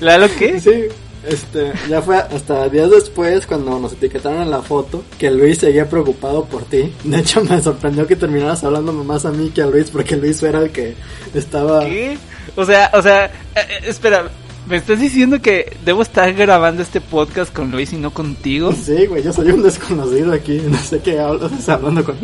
[0.00, 0.60] ¿Lalo qué?
[0.60, 0.84] Sí,
[1.28, 5.88] este, ya fue hasta días después cuando nos etiquetaron en la foto que Luis seguía
[5.88, 6.92] preocupado por ti.
[7.04, 10.42] De hecho, me sorprendió que terminaras hablándome más a mí que a Luis porque Luis
[10.42, 10.94] era el que
[11.34, 11.80] estaba...
[11.80, 12.18] ¿Qué?
[12.56, 14.30] O sea, o sea, eh, eh, espera,
[14.68, 18.72] ¿me estás diciendo que debo estar grabando este podcast con Luis y no contigo?
[18.72, 22.16] Sí, güey, yo soy un desconocido aquí, no sé qué hablas, hablando con...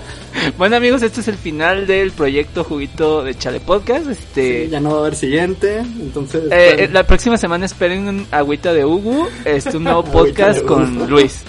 [0.58, 4.08] bueno amigos, este es el final del proyecto Juguito de Chale Podcast.
[4.08, 6.44] Este, Sí, ya no va a haber siguiente, entonces...
[6.44, 6.82] eh, bueno.
[6.82, 11.08] eh, la próxima semana esperen un agüita de Hugo, este un nuevo podcast con.
[11.08, 11.42] Luis.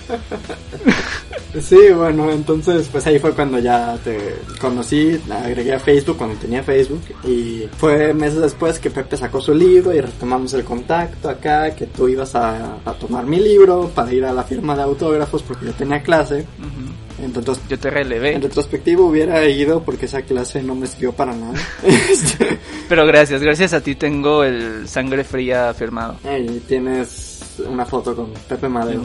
[1.62, 4.18] Sí, bueno, entonces pues ahí fue cuando ya te
[4.60, 9.54] conocí, agregué a Facebook cuando tenía Facebook y fue meses después que Pepe sacó su
[9.54, 14.14] libro y retomamos el contacto acá, que tú ibas a, a tomar mi libro para
[14.14, 17.26] ir a la firma de autógrafos porque yo tenía clase, Ujú.
[17.26, 21.34] entonces Yo te relevé, en retrospectiva hubiera ido porque esa clase no me sirvió para
[21.34, 21.54] nada.
[22.90, 26.16] Pero gracias, gracias a ti tengo el sangre fría firmado.
[26.24, 27.27] y tienes
[27.60, 29.02] una foto con Pepe Madero.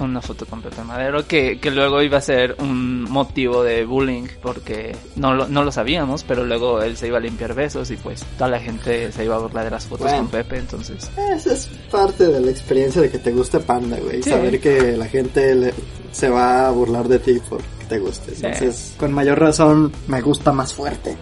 [0.00, 4.24] Una, foto con Pepe Madero que, que luego iba a ser un motivo de bullying
[4.42, 7.96] porque no lo, no lo sabíamos, pero luego él se iba a limpiar besos y
[7.96, 10.18] pues toda la gente se iba a burlar de las fotos Bueno.
[10.18, 11.10] con Pepe, entonces...
[11.16, 14.22] Esa es parte de la experiencia de que te guste Panda, güey.
[14.22, 14.30] Sí.
[14.30, 15.74] Saber que la gente le-
[16.12, 18.34] se va a burlar de ti porque te guste.
[18.34, 18.46] Sí.
[18.46, 21.16] Entonces, con mayor razón, me gusta más fuerte.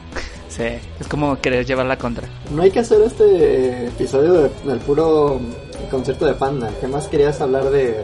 [0.49, 0.63] Sí,
[1.01, 2.29] es como querer llevar la contra.
[2.55, 5.41] No hay que hacer este episodio de- del puro
[5.87, 6.71] concierto de Panda.
[6.81, 7.97] ¿Qué más querías hablar de,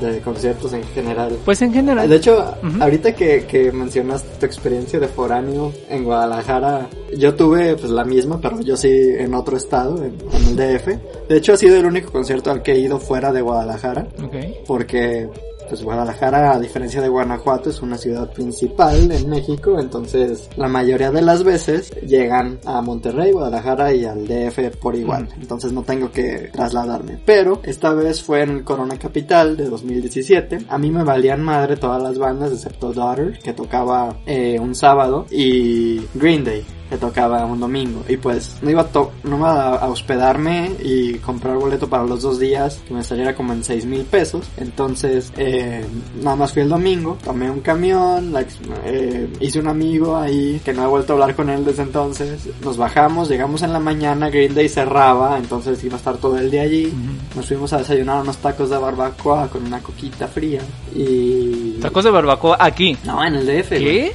[0.00, 1.36] de conciertos en general?
[1.44, 2.08] Pues en general...
[2.08, 7.90] De hecho, ahorita que, que mencionaste tu experiencia de foráneo en Guadalajara, yo tuve pues
[7.90, 10.86] la misma, pero yo sí en otro estado, en, en el DF.
[11.28, 14.36] De hecho, ha sido el único concierto al que he ido fuera de Guadalajara, Ok.
[14.66, 15.28] porque
[15.70, 21.12] pues Guadalajara, a diferencia de Guanajuato, es una ciudad principal en México, entonces la mayoría
[21.12, 26.10] de las veces llegan a Monterrey, Guadalajara y al DF por igual, entonces no tengo
[26.10, 27.20] que trasladarme.
[27.24, 31.76] Pero esta vez fue en el Corona Capital de 2017, a mí me valían madre
[31.76, 37.44] todas las bandas excepto Daughter, que tocaba eh, un sábado, y Green Day que tocaba
[37.46, 41.88] un domingo y pues no iba a, to- no iba a, hospedarme y comprar boleto
[41.88, 45.84] para los dos días que me saliera como en seis mil pesos entonces eh,
[46.20, 48.44] nada más fui el domingo tomé un camión la
[48.84, 52.48] eh, hice un amigo ahí que no he vuelto a hablar con él desde entonces
[52.64, 56.50] nos bajamos llegamos en la mañana Green Day cerraba entonces iba a estar todo el
[56.50, 56.92] día allí
[57.36, 60.60] nos fuimos a desayunar unos tacos de barbacoa con una coquita fría
[60.94, 62.96] y Tacos de barbacoa aquí.
[63.04, 63.68] no en el DF.
[63.70, 64.12] ¿Qué?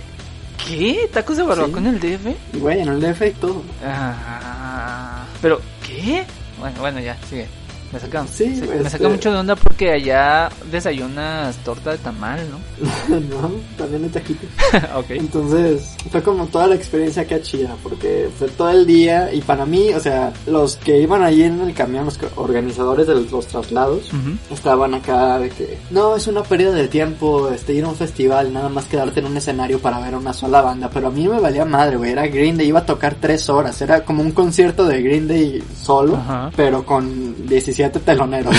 [0.57, 1.09] ¿Qué?
[1.13, 1.87] ¿Tacos de barbacoa Sí.
[1.87, 2.35] en el DF?
[2.59, 6.25] güey en el DF y todo Ah, pero, ¿qué?
[6.59, 7.47] Bueno, bueno, ya, sigue.
[7.95, 12.41] Me saca, Sí, este- me saca mucho de onda porque allá desayunas torta de tamal,
[12.51, 13.15] ¿no?
[13.19, 14.49] no también hay taquitos
[14.97, 15.11] ok.
[15.11, 19.65] Entonces fue como toda la experiencia que chida porque fue todo el día y para
[19.65, 24.11] mí, o sea, los que iban ahí en el camión, los organizadores de los traslados,
[24.51, 28.51] estaban acá de que no, es una pérdida de tiempo este, ir a un festival,
[28.51, 31.29] nada más quedarte en un escenario para ver a una sola banda, pero a mí
[31.29, 34.31] me valía madre, güey, era Green Day, iba a tocar tres horas, era como un
[34.33, 36.19] concierto de Green Day solo,
[36.57, 38.55] pero con 17 teloneros.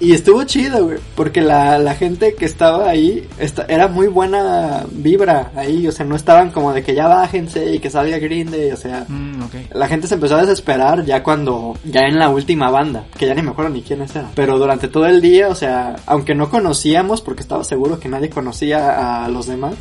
[0.00, 4.84] y estuvo chido, güey, porque la, la gente que estaba ahí esta- era muy buena
[4.90, 8.50] vibra ahí, o sea, no estaban como de que ya bájense y que salga Green
[8.50, 9.42] Day, o sea, Mm,
[9.74, 13.34] la gente se empezó a desesperar ya cuando, ya en la última banda, que ya
[13.34, 14.30] ni me acuerdo ni quiénes eran.
[14.34, 18.30] Pero durante todo el día, o sea, aunque no conocíamos, porque estaba seguro que nadie
[18.30, 19.74] conocía a los demás,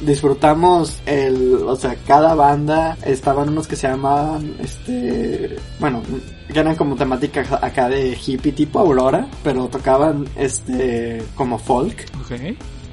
[0.00, 6.02] disfrutamos el, o sea, cada banda, estaban unos que se llamaban, este, bueno,
[6.52, 12.06] que eran como temática acá de hippie tipo Aurora, pero tocaban, este, como folk.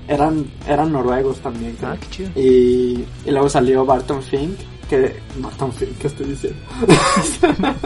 [0.08, 1.78] Eran, eran noruegos también.
[1.84, 2.30] Ah, qué chido.
[2.36, 4.58] Y, y luego salió Barton Fink,
[4.90, 5.16] que...
[5.38, 6.60] Barton Fink, ¿qué estoy diciendo?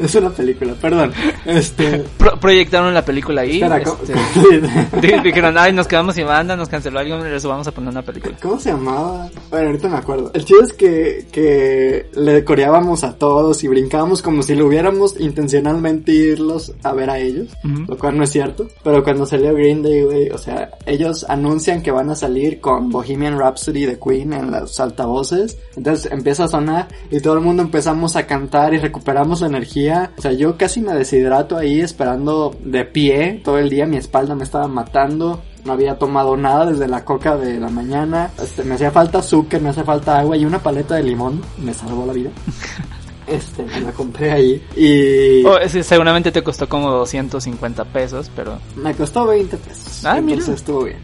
[0.00, 1.12] es una película, perdón.
[1.46, 2.04] Este...
[2.18, 3.62] Pro- proyectaron la película ahí.
[3.62, 7.72] Espera, ¿cómo, este, dijeron, ay, nos quedamos sin banda, nos canceló alguien, les vamos a
[7.72, 8.36] poner una película.
[8.42, 9.28] ¿Cómo se llamaba?
[9.50, 10.30] Bueno, ahorita me acuerdo.
[10.34, 15.18] El chido es que, que le coreábamos a todos y brincábamos como si lo hubiéramos
[15.20, 17.84] intencionalmente irlos a ver a ellos, Ujú.
[17.88, 18.68] lo cual no es cierto.
[18.82, 22.90] Pero cuando salió Green Day, güey, o sea, ellos anuncian que van a salir con
[22.90, 25.58] Bohemian Rhapsody de Queen en los altavoces.
[25.76, 30.12] Entonces empieza a sonar y todo el mundo empezamos a cantar y recuperamos la energía.
[30.18, 34.34] O sea, yo casi me deshidrato ahí esperando de pie todo el día, mi espalda
[34.34, 35.42] me estaba matando.
[35.64, 38.30] no había tomado nada desde la coca de la mañana.
[38.42, 41.72] Este, me hacía falta azúcar, me hacía falta agua y una paleta de limón me
[41.72, 42.30] salvó la vida.
[43.24, 48.58] Este, me la compré ahí y Oh, sí, seguramente te costó como 250 pesos, pero
[48.74, 50.04] me costó 20 pesos.
[50.04, 50.38] Ah, mira.
[50.38, 50.98] entonces estuvo bien.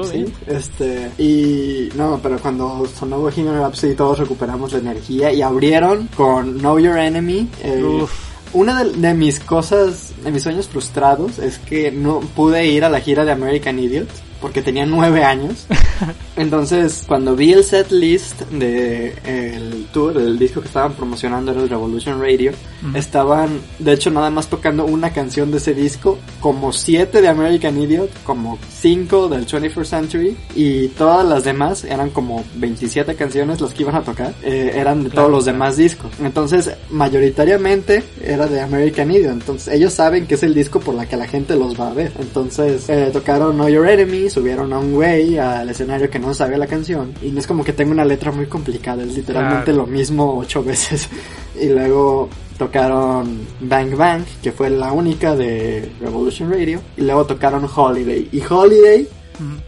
[0.00, 0.32] Estuvo Sí, bien.
[0.46, 6.58] este, y no, pero cuando sonó Bohemian Rhapsody todos recuperamos la energía y abrieron con
[6.58, 7.48] Know Your Enemy.
[7.62, 8.04] eh,
[8.52, 12.88] una de, de mis cosas, de mis sueños frustrados es que no pude ir a
[12.88, 14.08] la gira de American Idiot
[14.44, 15.66] porque tenía nueve años.
[16.36, 21.62] Entonces, cuando vi el set list de el tour, el disco que estaban promocionando era
[21.62, 22.52] el Revolution Radio,
[22.86, 22.94] Ujú.
[22.94, 27.80] estaban, de hecho, nada más tocando una canción de ese disco, como siete de American
[27.80, 33.72] Idiot, como cinco del 21st Century, y todas las demás eran como 27 canciones las
[33.72, 35.56] que iban a tocar, eh, eran de Claro, todos los claro.
[35.58, 36.10] demás discos.
[36.22, 41.06] Entonces, mayoritariamente era de American Idiot, entonces ellos saben que es el disco por la
[41.08, 42.12] que la gente los va a ver.
[42.18, 46.58] Entonces, eh, tocaron Know Your Enemy, subieron a un güey al escenario que no sabía
[46.58, 49.78] la canción, y no es como que tenga una letra muy complicada, es literalmente Claro.
[49.82, 51.08] lo mismo ocho veces.
[51.60, 52.28] Y luego
[52.58, 56.80] tocaron Bang Bang, que fue la única de Revolution Radio.
[56.96, 58.28] Y luego tocaron Holiday.
[58.32, 59.06] Y Holiday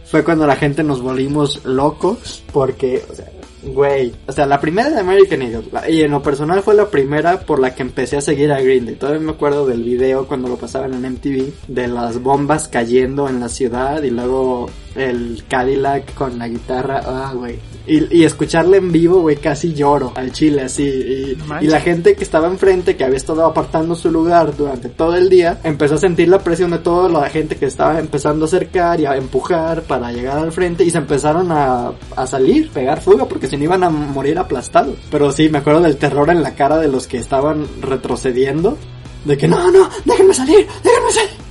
[0.03, 3.25] fue cuando la gente nos volvimos locos porque, o sea,
[3.67, 6.89] güey, o sea, la primera de American Idiot, la- y en lo personal fue la
[6.89, 8.95] primera por la que empecé a seguir a Green Day.
[8.95, 13.39] Todavía me acuerdo del video cuando lo pasaban en MTV, de las bombas cayendo en
[13.39, 17.59] la ciudad y luego el Cadillac con la guitarra, ah, güey.
[17.85, 20.83] Y, y escucharle en vivo, güey, casi lloro al chile, así.
[20.83, 25.29] Y, la gente que estaba enfrente, que había estado apartando su lugar durante todo el
[25.29, 28.99] día, empezó a sentir la presión de toda la gente que estaba empezando a acercar
[28.99, 33.27] y a empujar para llegar al frente y se empezaron a, a salir, pegar fuego,
[33.27, 34.97] porque si no iban a morir aplastados.
[35.09, 38.77] Pero sí, me acuerdo del terror en la cara de los que estaban retrocediendo.
[39.23, 41.46] De que no, no, déjenme salir, déjenme salir.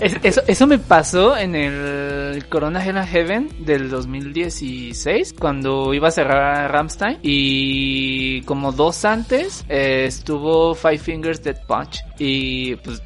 [0.00, 6.10] Es- eso, me pasó en el Corona Hell and Heaven del 2016, cuando iba a
[6.10, 7.18] cerrar Ramstein.
[7.22, 12.00] Y como dos antes eh, estuvo Five Fingers Dead Punch.
[12.18, 13.02] Y pues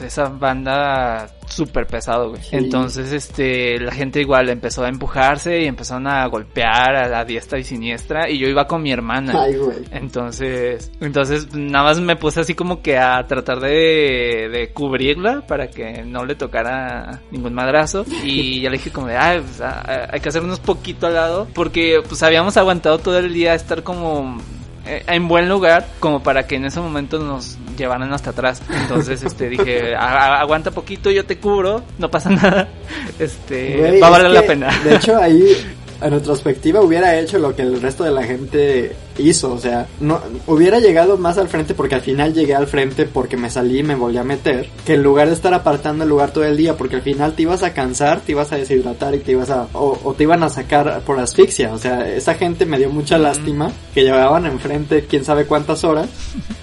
[0.00, 2.42] esa banda súper pesado, güey.
[2.42, 2.56] Sí.
[2.56, 7.58] Entonces, este, la gente igual empezó a empujarse y empezaron a golpear a la diestra
[7.58, 8.28] y siniestra.
[8.28, 9.42] Y yo iba con mi hermana.
[9.42, 9.78] Ay, güey.
[9.90, 15.68] Entonces, entonces nada más me puse así como que a tratar de, de cubrirla para
[15.68, 20.20] que no le tocara ningún madrazo y ya le dije como de, ah, pues, hay
[20.20, 24.38] que hacernos poquito al lado porque pues habíamos aguantado todo el día estar como
[24.86, 28.62] en buen lugar como para que en ese momento nos llevaran hasta atrás.
[28.82, 30.00] Entonces, este, dije, "A-
[30.36, 32.68] a- aguanta poquito, yo te cubro, no pasa nada.
[33.18, 34.68] Este, Güey, va a valer la pena.
[34.84, 35.56] De hecho, ahí,
[36.02, 39.52] en retrospectiva, hubiera hecho lo que el resto de la gente hizo.
[39.52, 43.36] O sea, no hubiera llegado más al frente porque al final llegué al frente porque
[43.36, 44.68] me salí y me volví a meter.
[44.84, 47.42] Que en lugar de estar apartando el lugar todo el día, porque al final te
[47.42, 49.68] ibas a cansar, te ibas a deshidratar y te ibas a.
[49.72, 51.72] o, o te iban a sacar por asfixia.
[51.72, 56.08] O sea, esa gente me dio mucha lástima que llevaban enfrente quién sabe cuántas horas.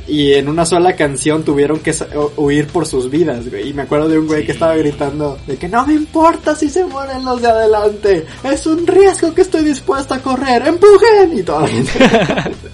[0.05, 1.95] Y en una sola canción tuvieron que
[2.35, 3.69] huir por sus vidas, güey.
[3.69, 6.69] Y me acuerdo de un güey que estaba gritando de que no me importa si
[6.69, 8.25] se mueren los de adelante.
[8.43, 10.67] Es un riesgo que estoy dispuesto a correr.
[10.67, 11.37] ¡Empujen!
[11.37, 11.67] Y toda
[12.43, 12.69] フフ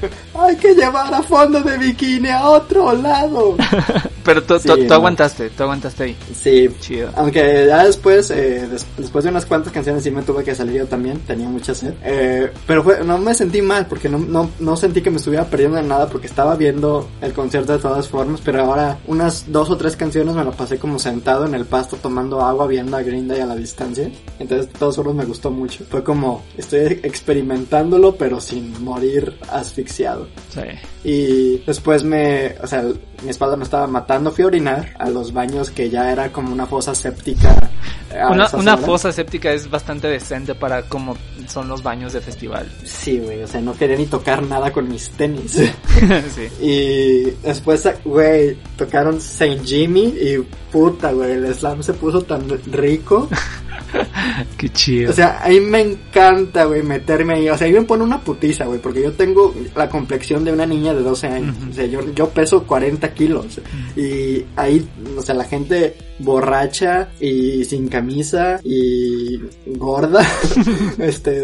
[0.00, 0.27] フフ。
[0.38, 3.56] Hay que llevar a fondo de bikini a otro lado.
[4.24, 4.94] Pero tú, Sí, tú- tú no.
[4.94, 6.16] aguantaste, tú aguantaste ahí.
[6.34, 6.68] Sí.
[6.80, 7.08] Chido.
[7.16, 10.74] Aunque ya después, eh, des- después de unas cuantas canciones sí me tuve que salir
[10.76, 11.94] yo también, tenía mucha sed.
[12.04, 15.44] Eh, pero fue, no me sentí mal porque no, no, no sentí que me estuviera
[15.46, 19.70] perdiendo de nada porque estaba viendo el concierto de todas formas, pero ahora unas dos
[19.70, 23.02] o tres canciones me lo pasé como sentado en el pasto tomando agua viendo a
[23.02, 24.10] Green Day a la distancia.
[24.38, 25.84] Entonces todas formas me gustó mucho.
[25.90, 30.27] Fue como estoy experimentándolo pero sin morir asfixiado.
[30.52, 30.60] Sí.
[31.04, 32.82] Y después me, o sea,
[33.22, 36.52] mi espalda me estaba matando, fui a orinar a los baños que ya era como
[36.52, 37.70] una fosa séptica.
[38.12, 41.16] eh, Una, una fosa séptica es bastante decente para como
[41.48, 42.70] son los baños de festival.
[42.84, 45.52] Sí, güey, o sea, no quería ni tocar nada con mis tenis.
[46.34, 46.48] sí.
[46.60, 50.38] y después, güey, tocaron Saint Jimmy y
[50.70, 53.28] puta, güey, el slam se puso tan rico.
[54.56, 55.10] Qué chido.
[55.10, 57.48] O sea, a mí me encanta, güey, meterme ahí.
[57.48, 60.66] O sea, ahí me pone una putiza, güey, porque yo tengo la complexión de una
[60.66, 61.56] niña de 12 años.
[61.70, 63.60] O sea, yo, yo peso 40 kilos.
[63.96, 64.86] Y ahí,
[65.16, 70.26] o sea, la gente borracha y sin camisa y gorda,
[70.98, 71.37] este,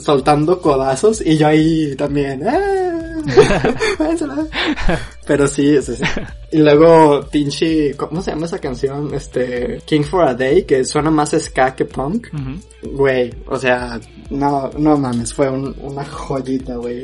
[0.00, 1.20] soltando codazos.
[1.20, 3.14] Y yo ahí también, ¡ah!
[5.28, 6.02] Pero sí, sí, sí.
[6.50, 9.12] Y luego, pinche, ¿cómo se llama esa canción?
[9.12, 12.28] Este, King for a Day, que suena más ska que punk.
[12.82, 14.00] Güey, o sea,
[14.30, 17.02] no, no mames, fue un- una joyita, güey.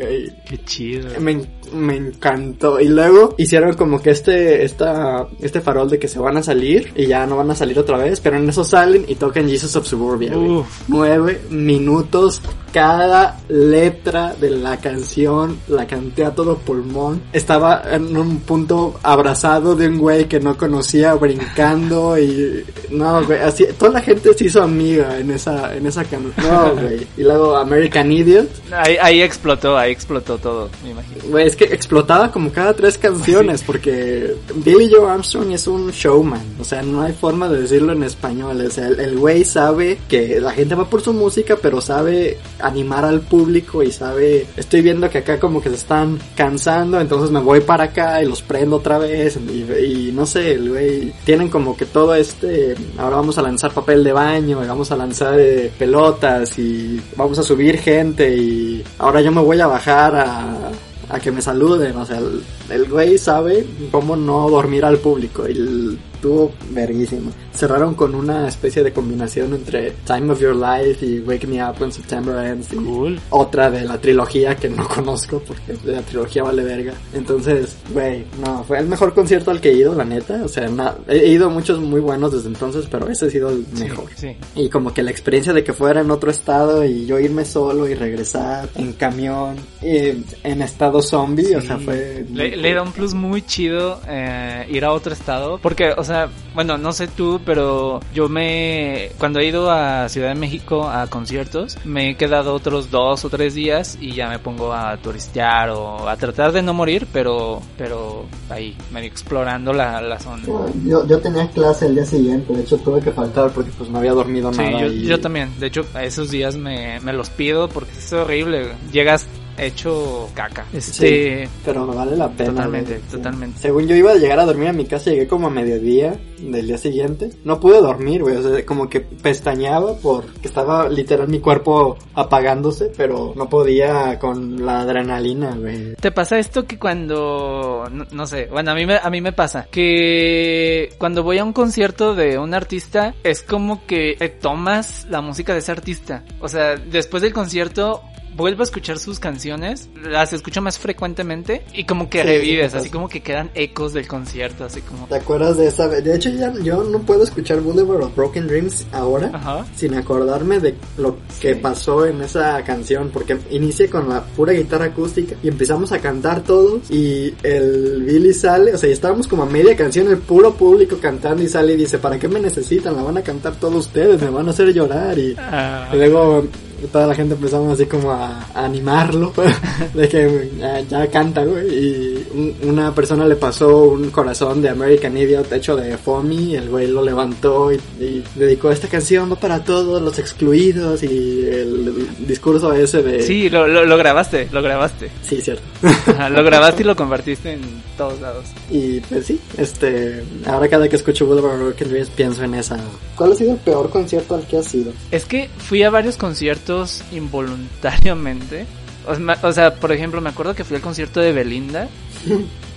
[0.48, 1.20] Qué chido.
[1.20, 1.42] Me,
[1.74, 2.80] me encantó.
[2.80, 6.90] Y luego hicieron como que este, esta, este farol de que se van a salir
[6.96, 9.76] y ya no van a salir otra vez, pero en eso salen y tocan Jesus
[9.76, 10.64] of Suburbia, güey.
[10.88, 12.40] Nueve minutos
[12.72, 17.20] cada letra de la canción, la canté a todo pulmón.
[17.34, 23.40] Estaba en un punto abrazado de un güey que no conocía, brincando y no, güey,
[23.40, 26.32] así, toda la gente se hizo amiga en esa, en esa canción.
[26.38, 27.06] No, güey.
[27.16, 28.48] Y luego American Idiot.
[28.72, 31.24] Ahí, ahí explotó, ahí explotó todo, me imagino.
[31.28, 36.42] Güey, es que explotaba como cada tres canciones porque Billy Joe Armstrong es un showman,
[36.60, 39.98] o sea, no hay forma de decirlo en español, o sea, el- el güey sabe
[40.08, 44.82] que la gente va por su música, pero sabe animar al público y sabe, estoy
[44.82, 48.42] viendo que acá como que se están cansando, entonces me voy para acá y los
[48.42, 53.38] prendo otra vez y, no sé, el güey, tienen como que todo este, ahora vamos
[53.38, 57.78] a lanzar papel de baño, y vamos a lanzar eh, pelotas y vamos a subir
[57.78, 60.70] gente y ahora yo me voy a bajar a
[61.10, 65.46] a que me saluden, o sea, el, el güey sabe cómo no dormir al público
[65.46, 67.30] y el- estuvo verguísimo.
[67.52, 71.76] Cerraron con una especie de combinación entre Time of Your Life y Wake Me Up
[71.78, 73.20] When September Ends Cool.
[73.30, 76.94] otra de la trilogía que no conozco porque la trilogía vale verga.
[77.12, 80.40] Entonces, güey, no, fue el mejor concierto al que he ido, la neta.
[80.44, 83.50] O sea, na- he ido a muchos muy buenos desde entonces, pero ese ha sido
[83.50, 84.06] el mejor.
[84.16, 84.34] Sí.
[84.56, 87.86] Y como que la experiencia de que fuera en otro estado y yo irme solo
[87.86, 92.24] y regresar en camión y en estado zombie, o sea, fue...
[92.32, 95.58] Le, le da un plus muy chido eh, ir a otro estado.
[95.58, 96.13] Porque, o sea,
[96.54, 99.10] bueno, no sé tú, pero yo me.
[99.18, 103.30] Cuando he ido a Ciudad de México a conciertos, me he quedado otros dos o
[103.30, 107.60] tres días y ya me pongo a turistear o a tratar de no morir, pero,
[107.76, 110.42] pero ahí, medio explorando la, la zona.
[110.86, 113.98] Yo, yo tenía clase el día siguiente, de hecho tuve que faltar porque pues no
[113.98, 114.80] había dormido Sí, nada.
[114.80, 115.50] yo, y- yo también.
[115.58, 118.72] De hecho, a esos días me, me los pido porque es horrible.
[118.92, 119.26] Llegas
[119.58, 120.66] hecho caca.
[120.72, 121.44] Este.
[121.44, 122.50] Sí, pero vale la pena.
[122.50, 123.58] Totalmente, totalmente.
[123.60, 126.66] Según yo iba a llegar a dormir a mi casa, llegué como a mediodía del
[126.66, 127.30] día siguiente.
[127.44, 128.36] No pude dormir, güey.
[128.36, 134.64] O sea, como que pestañeaba porque estaba literal mi cuerpo apagándose, pero no podía con
[134.64, 135.94] la adrenalina, güey.
[135.96, 139.32] ¿Te pasa esto que cuando, no, no sé, bueno, a mí, me, a mí me
[139.32, 145.06] pasa, que cuando voy a un concierto de un artista, es como que te tomas
[145.08, 146.24] la música de ese artista.
[146.40, 148.02] O sea, después del concierto,
[148.36, 152.78] vuelvo a escuchar sus canciones, las escucho más frecuentemente y como que Sí, revives, sí,
[152.78, 152.92] así sí.
[152.92, 155.06] como que quedan ecos del concierto, así como...
[155.06, 155.88] ¿Te acuerdas de esa?
[155.88, 159.30] De hecho, ya yo no puedo escuchar Boulevard of Broken Dreams ahora.
[159.32, 159.66] Ajá.
[159.76, 161.60] sin acordarme de lo que Sí.
[161.60, 166.42] pasó en esa canción, porque inicia con la pura guitarra acústica y empezamos a cantar
[166.42, 170.96] todos y el Billy sale, o sea, estábamos como a media canción, el puro público
[171.00, 172.96] cantando y sale y dice, ¿para qué me necesitan?
[172.96, 176.44] La van a cantar todos ustedes, me van a hacer llorar y, Ah, y luego
[176.92, 179.32] toda la gente empezamos así como a, a animarlo,
[179.94, 184.68] de que ya, ya canta, güey, y un- una persona le pasó un corazón de
[184.68, 189.36] American Idiot hecho de foamy, el güey lo levantó y, y dedicó esta canción va
[189.36, 193.22] para todos los excluidos y el, discurso ese de...
[193.22, 195.10] sí, lo, lo, lo grabaste, lo grabaste.
[195.22, 195.62] Sí, cierto.
[195.82, 197.60] Ajá, lo grabaste y lo convertiste en
[197.96, 198.44] todos lados.
[198.70, 202.78] y pues sí, este, ahora cada que escucho Boulevard of Broken Dreams pienso en esa.
[203.16, 204.92] ¿Cuál ha sido el peor concierto al que has ido?
[205.10, 206.73] Es que fui a varios conciertos
[207.12, 208.66] involuntariamente.
[209.06, 211.88] O sea, o sea, por ejemplo, me acuerdo que fui al concierto de Belinda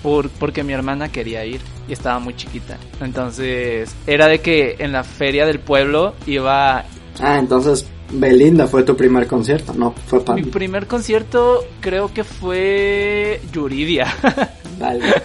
[0.02, 2.76] por, porque mi hermana quería ir y estaba muy chiquita.
[3.00, 6.84] Entonces, era de que en la feria del pueblo iba...
[7.20, 12.24] Ah, entonces Belinda fue tu primer concierto, no fue para Mi primer concierto creo que
[12.24, 14.06] fue Yuridia.
[14.78, 15.04] Vale.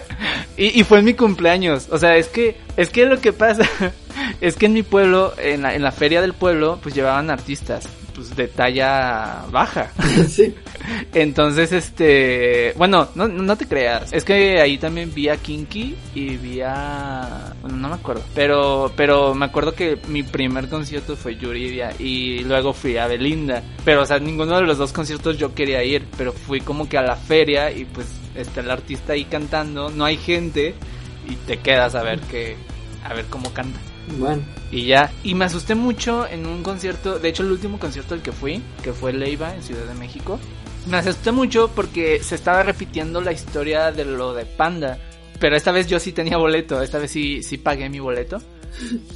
[0.56, 1.88] Y, y fue en mi cumpleaños.
[1.90, 3.64] O sea, es que, es que lo que pasa
[4.40, 7.88] es que en mi pueblo, en la, en la feria del pueblo, pues llevaban artistas,
[8.14, 9.90] pues de talla baja.
[10.28, 10.54] sí.
[11.12, 14.12] Entonces, este, bueno, no, no te creas.
[14.12, 18.22] Es que ahí también vi a Kinky y vi a, bueno, no me acuerdo.
[18.34, 23.62] Pero, pero me acuerdo que mi primer concierto fue Yuridia y luego fui a Belinda.
[23.84, 26.98] Pero, o sea, ninguno de los dos conciertos yo quería ir, pero fui como que
[26.98, 30.74] a la feria y pues está el artista ahí cantando, no hay gente
[31.28, 32.56] y te quedas a ver que,
[33.04, 33.78] a ver cómo canta.
[34.18, 34.42] Bueno.
[34.70, 35.12] Y ya.
[35.22, 37.18] Y me asusté mucho en un concierto.
[37.18, 40.38] De hecho, el último concierto al que fui, que fue Leiva en Ciudad de México.
[40.86, 44.98] Me asusté mucho porque se estaba repitiendo la historia de lo de Panda.
[45.40, 46.82] Pero esta vez yo sí tenía boleto.
[46.82, 48.40] Esta vez sí, sí pagué mi boleto.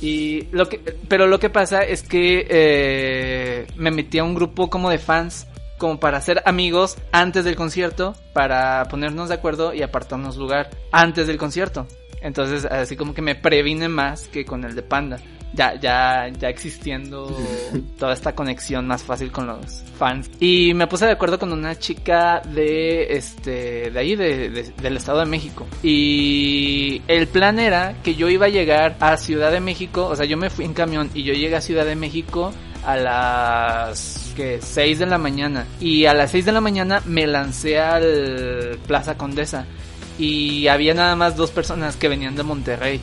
[0.00, 0.78] Y lo que,
[1.08, 5.46] pero lo que pasa es que eh, me metí a un grupo como de fans
[5.78, 11.26] como para ser amigos antes del concierto, para ponernos de acuerdo y apartarnos lugar antes
[11.26, 11.86] del concierto.
[12.20, 15.18] Entonces, así como que me previne más que con el de Panda.
[15.54, 17.34] Ya, ya, ya existiendo
[17.98, 20.30] toda esta conexión más fácil con los fans.
[20.40, 24.96] Y me puse de acuerdo con una chica de, este, de ahí, de, de- del
[24.98, 25.66] Estado de México.
[25.82, 30.26] Y el plan era que yo iba a llegar a Ciudad de México, o sea,
[30.26, 32.52] yo me fui en camión y yo llegué a Ciudad de México
[32.84, 37.26] a las que 6 de la mañana y a las 6 de la mañana me
[37.26, 39.66] lancé al Plaza Condesa
[40.18, 43.00] y había nada más dos personas que venían de Monterrey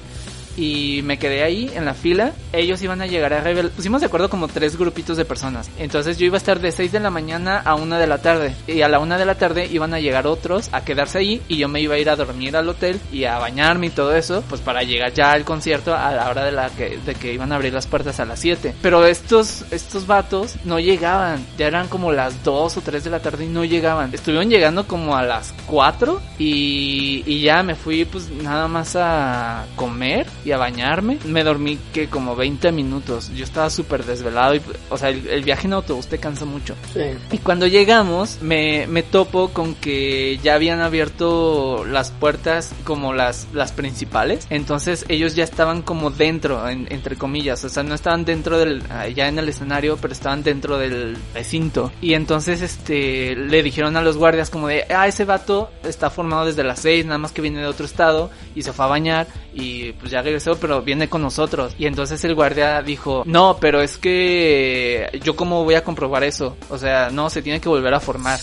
[0.58, 2.34] y me quedé ahí en la fila.
[2.54, 3.70] Ellos iban a llegar a Rebel.
[3.70, 5.70] Pusimos de acuerdo como tres grupitos de personas.
[5.78, 8.56] Entonces yo iba a estar de 6 de la mañana a 1 de la tarde.
[8.68, 11.42] Y a la 1 de la tarde iban a llegar otros a quedarse ahí.
[11.48, 14.16] Y yo me iba a ir a dormir al hotel y a bañarme y todo
[14.16, 14.44] eso.
[14.48, 17.52] Pues para llegar ya al concierto a la hora de, la que, de que iban
[17.52, 18.76] a abrir las puertas a las 7.
[18.82, 21.46] Pero estos, estos vatos no llegaban.
[21.58, 24.14] Ya eran como las 2 o 3 de la tarde y no llegaban.
[24.14, 29.66] Estuvieron llegando como a las 4 y, y ya me fui pues nada más a
[29.76, 31.18] comer y a bañarme.
[31.26, 33.32] Me dormí que como 20 minutos.
[33.36, 36.76] Yo estaba súper desvelado y, o sea, el, el viaje en autobús te cansa mucho.
[36.94, 37.02] Sí.
[37.32, 43.48] Y cuando llegamos, me, me topo con que ya habían abierto las puertas como las,
[43.54, 44.48] las principales.
[44.50, 47.64] Entonces ellos ya estaban como dentro, en- entre comillas.
[47.64, 48.84] O sea, no estaban dentro del,
[49.16, 51.92] ya en el escenario, pero estaban dentro del recinto.
[52.02, 56.46] Y entonces, este, le dijeron a los guardias como de, ah, ese vato está formado
[56.46, 59.28] desde las 6, nada más que viene de otro estado y se fue a bañar
[59.54, 61.76] y pues ya regresó, pero viene con nosotros.
[61.78, 66.56] Y entonces el guardia dijo, no, pero es que yo cómo voy a comprobar eso.
[66.70, 68.40] O sea, no, se tiene que volver a formar.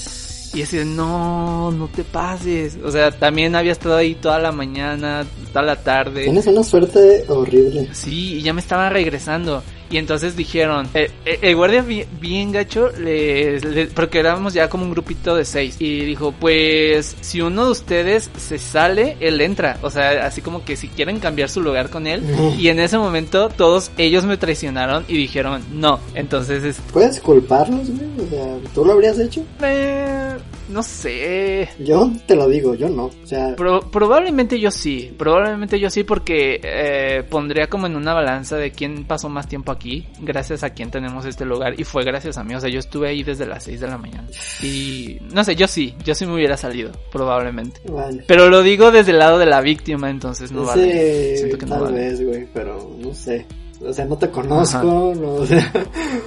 [0.54, 2.78] Y así de, no, no te pases.
[2.84, 6.24] O sea, también había estado ahí toda la mañana, toda la tarde.
[6.24, 7.88] Tienes una suerte horrible.
[7.92, 9.62] Sí, y ya me estaban regresando.
[9.92, 14.68] Y entonces dijeron, eh, eh, el guardia bien, bien gacho, les, les- porque éramos ya
[14.68, 15.76] como un grupito de seis.
[15.78, 19.76] Y dijo, pues si uno de ustedes se sale, él entra.
[19.82, 22.22] O sea, así como que si quieren cambiar su lugar con él.
[22.58, 26.00] Y en ese momento todos ellos me traicionaron y dijeron, no.
[26.14, 28.26] Entonces, este, ¿Puedes culparlos, güey?
[28.26, 29.44] O sea, ¿tú lo habrías hecho?
[29.62, 30.36] eh,
[30.72, 31.68] no sé.
[31.78, 33.04] Yo te lo digo, yo no.
[33.06, 38.14] O sea, Pro- probablemente yo sí, probablemente yo sí porque eh, pondría como en una
[38.14, 42.04] balanza de quién pasó más tiempo aquí, gracias a quién tenemos este lugar y fue
[42.04, 44.26] gracias a mí, o sea, yo estuve ahí desde las 6 de la mañana
[44.62, 47.80] y no sé, yo sí, yo sí me hubiera salido, probablemente.
[47.88, 48.24] vale.
[48.26, 51.36] Pero lo digo desde el lado de la víctima, entonces no vale.
[51.36, 51.98] Siento que no tal vale.
[51.98, 53.46] vez, güey, pero no sé.
[53.86, 55.72] O sea, no te conozco, no, o sea,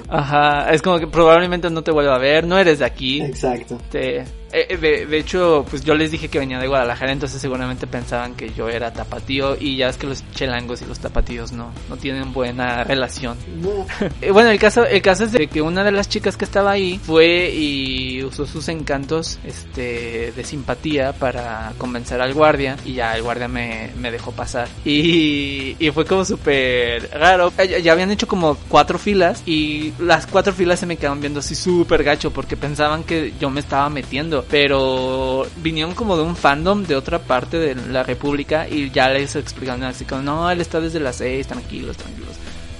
[0.10, 3.22] Ajá, es como que probablemente no te vuelva a ver, no eres de aquí.
[3.22, 3.78] exacto.
[3.84, 4.24] Este,
[4.70, 8.36] eh, de, de hecho, pues yo les dije que venía de Guadalajara, entonces seguramente pensaban
[8.36, 11.98] que yo era tapatío y ya es que los chelangos y los tapatíos no, no
[11.98, 13.38] tienen buena relación.
[13.62, 13.86] No,
[14.22, 16.72] Eh, bueno, el caso, el caso es de que una de las chicas que estaba
[16.72, 23.16] ahí fue y usó sus encantos, este, de simpatía para convencer al guardia y ya
[23.16, 24.68] el guardia me, me dejó pasar.
[24.86, 27.52] Y, y fue como súper raro.
[27.58, 31.20] Eh, Ya, ya habían hecho como cuatro filas y las cuatro filas se me quedaban
[31.20, 34.45] viendo así súper gacho porque pensaban que yo me estaba metiendo.
[34.50, 39.36] Pero vinieron como de un fandom de otra parte de la república y ya les
[39.36, 42.36] explicaron así como, no, él está desde las seis, tranquilos, tranquilos.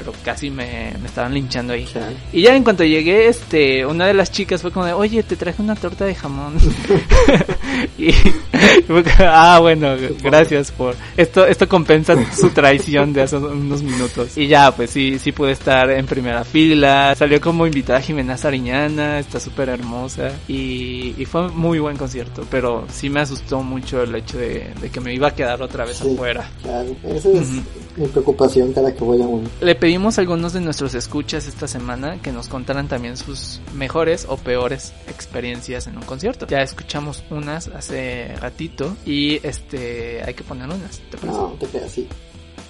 [0.06, 1.88] Pero casi me, me estaban linchando ahí.
[2.32, 5.36] Y ya en cuanto llegué, este, una de las chicas fue como de, oye, te
[5.36, 6.54] traje una torta de jamón.
[7.98, 13.82] y fue como, ah, bueno, gracias por, esto, esto compensa su traición de hace unos
[13.82, 14.38] minutos.
[14.38, 17.16] Y ya, pues sí, sí pude estar en primera fila.
[17.16, 20.32] Salió como invitada Jimena Sariñana, está súper hermosa.
[20.48, 24.90] Y, y fue muy buen concierto, pero sí me asustó mucho el hecho de, de
[24.90, 26.14] que me iba a quedar otra vez Sí.
[26.14, 26.50] afuera.
[26.64, 27.48] Chale, Esa es
[27.96, 29.48] mi preocupación cada que voy a uno.
[29.62, 34.26] Le pedimos a algunos de nuestros escuchas esta semana que nos contaran también sus mejores
[34.28, 36.46] o peores experiencias en un concierto.
[36.48, 41.00] Ya escuchamos unas hace ratito y este hay que poner unas.
[41.10, 41.38] ¿te parece?
[41.38, 42.10] No, te quedas así.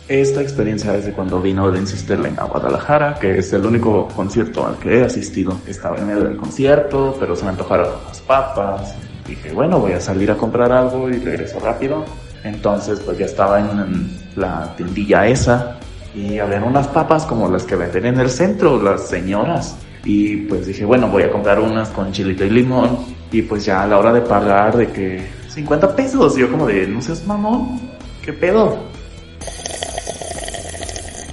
[0.07, 4.67] Esta experiencia es de cuando vino Lindsay Sterling a Guadalajara, que es el único concierto
[4.67, 5.59] al que he asistido.
[5.65, 8.93] Estaba en medio del concierto, pero se me antojaron unas papas.
[9.28, 12.05] Dije, bueno, voy a salir a comprar algo y regreso rápido.
[12.43, 15.80] Entonces, pues ya estaba en la tiendilla esa
[16.16, 19.78] y habían unas papas como las que venden en el centro, las señoras.
[20.05, 22.99] Y pues dije, bueno, voy a comprar unas con chilito y limón.
[23.32, 26.38] Y pues ya a la hora de pagar, de que 50 pesos.
[26.38, 27.82] Yo como de, no seas mamón,
[28.24, 28.78] ¿qué pedo?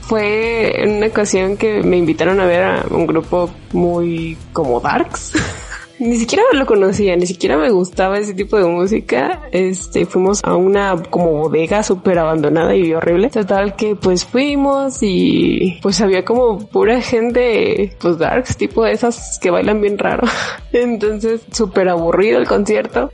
[0.02, 5.32] Fue en una ocasión que me invitaron a ver a un grupo muy como darks.
[6.02, 9.42] ni siquiera lo conocía, ni siquiera me gustaba ese tipo de música.
[9.52, 13.30] Este, fuimos a una como bodega súper abandonada y horrible.
[13.30, 19.38] Total que pues fuimos y pues había como pura gente, pues darks, tipo de esas
[19.40, 20.26] que bailan bien raro.
[20.72, 23.10] Entonces, súper aburrido el concierto.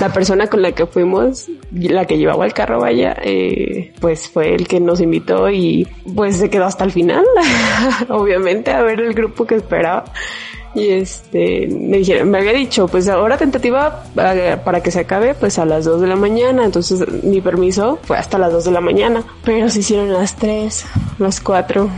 [0.00, 4.54] La persona con la que fuimos, la que llevaba el carro, vaya, eh, pues fue
[4.54, 7.24] el que nos invitó y pues se quedó hasta el final,
[8.08, 10.04] obviamente, a ver el grupo que esperaba.
[10.78, 15.34] Y este, me dijeron, me había dicho, pues ahora tentativa eh, para que se acabe,
[15.34, 16.64] pues a las 2 de la mañana.
[16.64, 19.24] Entonces mi permiso fue hasta las 2 de la mañana.
[19.44, 20.84] Pero se hicieron las 3,
[21.18, 21.88] las 4,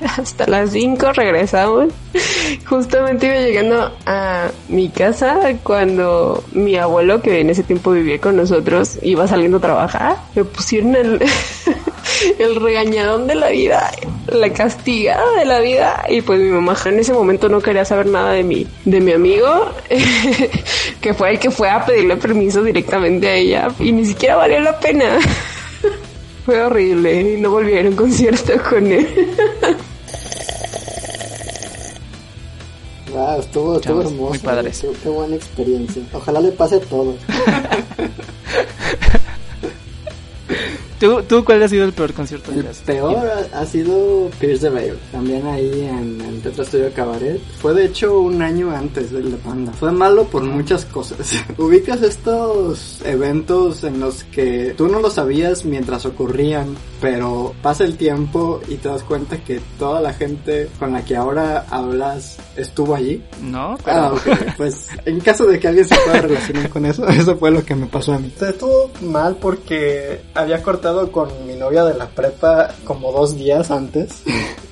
[0.18, 1.92] hasta las 5 regresamos.
[2.66, 8.36] Justamente iba llegando a mi casa cuando mi abuelo, que en ese tiempo vivía con
[8.36, 10.16] nosotros, iba saliendo a trabajar.
[10.34, 11.20] Me pusieron el,
[12.38, 13.90] el regañadón de la vida,
[14.26, 16.04] la castigada de la vida.
[16.08, 19.12] Y pues mi mamá en ese momento no quería saber nada de mi, de mi
[19.12, 19.70] amigo,
[21.00, 23.68] que fue el que fue a pedirle permiso directamente a ella.
[23.78, 25.18] Y ni siquiera valió la pena.
[26.44, 29.06] Fue horrible y no volví a ir a un concierto con él.
[33.12, 34.28] Wow, estuvo, estuvo Chavos, hermoso.
[34.30, 34.70] muy padre.
[34.70, 36.02] Qué, qué buena experiencia.
[36.12, 37.16] Ojalá le pase todo.
[40.98, 44.68] ¿Tú, ¿Tú cuál ha sido el peor concierto El has peor ha, ha sido Pierce
[44.68, 47.40] the Veil, también ahí en, en Tetra Studio Cabaret.
[47.60, 49.72] Fue de hecho un año antes del de Panda.
[49.72, 51.34] Fue malo por muchas cosas.
[51.58, 57.96] Ubicas estos eventos en los que tú no lo sabías mientras ocurrían, pero pasa el
[57.96, 62.94] tiempo y te das cuenta que toda la gente con la que ahora hablas estuvo
[62.94, 63.22] allí.
[63.42, 63.96] No, pero...
[63.96, 64.54] Ah, ok.
[64.56, 67.74] Pues en caso de que alguien se pueda relacionar con eso, eso fue lo que
[67.74, 68.32] me pasó a mí.
[68.40, 74.22] Estuvo mal porque había cortado con mi novia de la prepa como dos días antes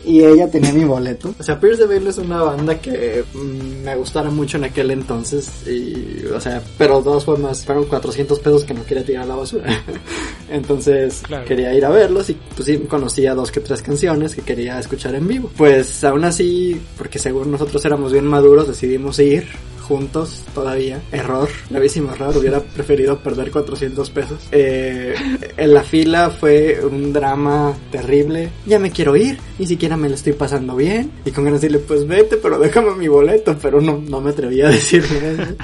[0.07, 1.35] y ella tenía mi boleto.
[1.39, 4.93] O sea, Pierce the Veil es una banda que mm, me gustara mucho en aquel
[4.93, 9.25] entonces y, o sea, pero de todas formas fueron 400 pesos que no quería tirar
[9.25, 9.65] a la basura.
[10.49, 14.79] Entonces quería ir a verlos y pues sí conocía dos que tres canciones que quería
[14.79, 15.51] escuchar en vivo.
[15.57, 19.49] Pues aún así, porque según nosotros éramos bien maduros, decidimos ir
[19.87, 21.01] juntos todavía.
[21.13, 22.37] Error, gravísimo error.
[22.37, 24.49] Hubiera preferido perder 400 pesos.
[24.53, 25.15] Eh,
[25.57, 28.51] en la fila fue un drama terrible.
[28.67, 31.11] Ya me quiero ir, ni siquiera me lo estoy pasando bien.
[31.25, 33.57] Y con ganas de decirle, pues vete, pero déjame mi boleto.
[33.61, 35.55] Pero no, no me atrevía a decirle eso.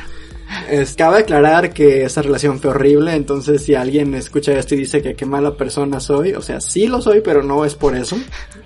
[0.70, 5.02] Es, cabe aclarar que esa relación fue horrible, entonces si alguien escucha esto y dice
[5.02, 8.16] que qué mala persona soy, o sea, sí lo soy, pero no es por eso.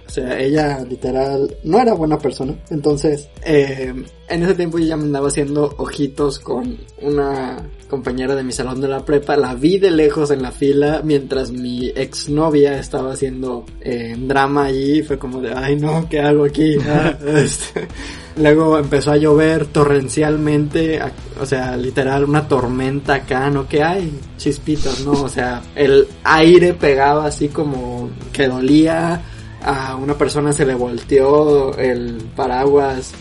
[0.07, 2.55] O sea, ella literal no era buena persona.
[2.71, 3.93] Entonces, eh,
[4.29, 8.81] en ese tiempo yo ya me andaba haciendo ojitos con una compañera de mi salón
[8.81, 9.37] de la prepa.
[9.37, 15.03] La vi de lejos en la fila mientras mi exnovia estaba haciendo eh, drama allí.
[15.03, 16.77] Fue como de, ay no, ¿qué hago aquí?
[16.87, 17.89] Ah, este.
[18.37, 21.01] Luego empezó a llover torrencialmente,
[21.41, 23.67] o sea, literal una tormenta acá, ¿no?
[23.67, 24.13] ¿Qué hay?
[24.37, 25.13] Chispitas, ¿no?
[25.13, 29.23] O sea, el aire pegaba así como que dolía,
[29.63, 33.13] a una persona se le volteó el paraguas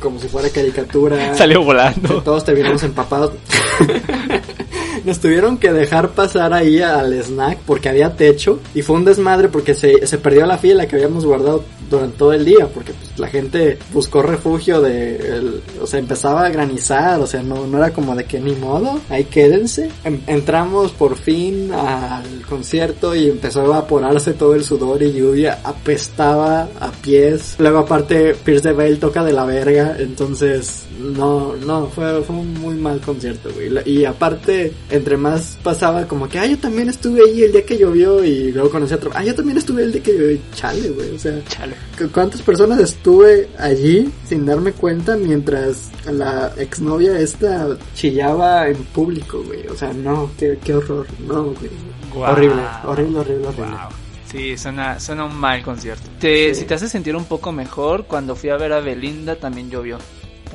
[0.00, 1.34] como si fuera caricatura.
[1.36, 2.22] Salió volando.
[2.22, 3.32] todos te vimos empapados.
[5.04, 9.48] Nos tuvieron que dejar pasar ahí al snack porque había techo y fue un desmadre
[9.48, 13.18] porque se, se perdió la fila que habíamos guardado durante todo el día porque pues,
[13.18, 17.92] la gente buscó refugio de, o sea, empezaba a granizar, o sea, no, no era
[17.92, 19.90] como de que ni modo, ahí quédense.
[20.26, 26.68] Entramos por fin al concierto y empezó a evaporarse todo el sudor y lluvia, apestaba
[26.80, 27.56] a pies.
[27.58, 32.54] Luego aparte Pierce the Veil toca de la verga, entonces no, no, fue, fue un
[32.54, 33.70] muy mal concierto, güey.
[33.84, 37.78] Y aparte, entre más pasaba como que, ah, yo también estuve ahí el día que
[37.78, 40.88] llovió y luego conocí a otro, ah, yo también estuve el día que llovió, chale,
[40.90, 41.74] güey, o sea, Chale.
[41.98, 49.42] ¿cu- ¿cuántas personas estuve allí sin darme cuenta mientras la exnovia esta chillaba en público,
[49.46, 49.66] güey?
[49.68, 51.70] O sea, no, qué, qué horror, no, güey.
[52.14, 53.66] Horrible, horrible, horrible, horrible.
[53.70, 53.88] Wow.
[54.30, 56.08] Sí, suena, suena un mal concierto.
[56.20, 56.60] Te, Sí.
[56.62, 59.98] Si te hace sentir un poco mejor, cuando fui a ver a Belinda también llovió.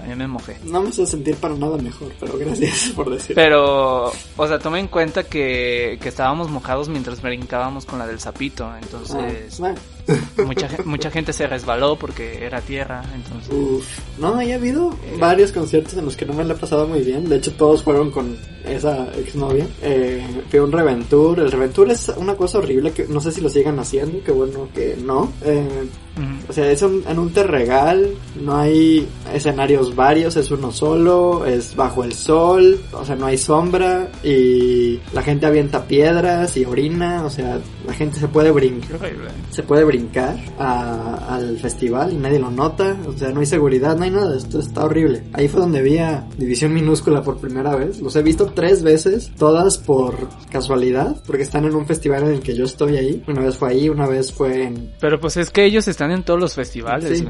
[0.05, 0.57] También me mojé.
[0.63, 3.35] No me hace sentir para nada mejor, pero gracias por decir.
[3.35, 8.19] Pero, o sea, toma en cuenta que, que estábamos mojados mientras brincábamos con la del
[8.19, 8.65] sapito.
[8.65, 9.79] Ah, Entonces, bueno.
[10.45, 13.03] Mucha, mucha gente se resbaló porque era tierra.
[13.13, 13.99] Entonces, Uf.
[14.19, 17.01] No, ya ha habido varios conciertos en los que no me la he pasado muy
[17.01, 17.27] bien.
[17.27, 19.67] De hecho, todos fueron con esa exnovia.
[19.81, 21.39] Eh, fui a un Reventur.
[21.39, 24.23] El Reventur es una cosa horrible que no sé si lo sigan haciendo.
[24.23, 25.31] Que bueno que no.
[25.43, 25.87] Eh.
[26.47, 31.75] O sea, es un, en un terregal, no hay escenarios varios, es uno solo, es
[31.75, 37.25] bajo el sol, o sea, no hay sombra y la gente avienta piedras y orina,
[37.25, 38.97] o sea, la gente se puede brincar,
[39.49, 39.94] se puede brincar
[40.59, 44.35] a- al festival y nadie lo nota, o sea, no hay seguridad, no hay nada,
[44.37, 45.23] esto está horrible.
[45.33, 49.31] Ahí fue donde vi a División Minúscula por primera vez, los he visto tres veces,
[49.37, 50.15] todas por
[50.51, 53.69] casualidad, porque están en un festival en el que yo estoy ahí, una vez fue
[53.69, 54.93] ahí, una vez fue en...
[54.99, 57.25] Pero pues es que ellos están en todos los festivales, Sí.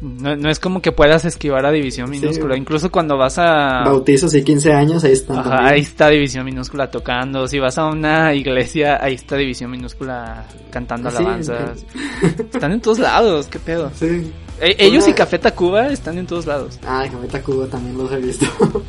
[0.00, 2.56] No, no es como que puedas esquivar a División Minúscula.
[2.56, 3.82] Incluso cuando vas a...
[3.84, 5.14] bautizos y 15 años, ahí.
[5.28, 5.64] Ajá, también.
[5.66, 7.48] ahí está División Minúscula tocando.
[7.48, 11.84] Si vas a una iglesia, ahí está División Minúscula cantando Sí, alabanzas.
[12.38, 13.90] Están en todos lados, qué pedo.
[13.94, 14.30] Sí.
[14.60, 16.78] E- ellos Una- y Café Tacuba están en todos lados.
[16.86, 18.46] Ah, Cometa Cuba también los he visto.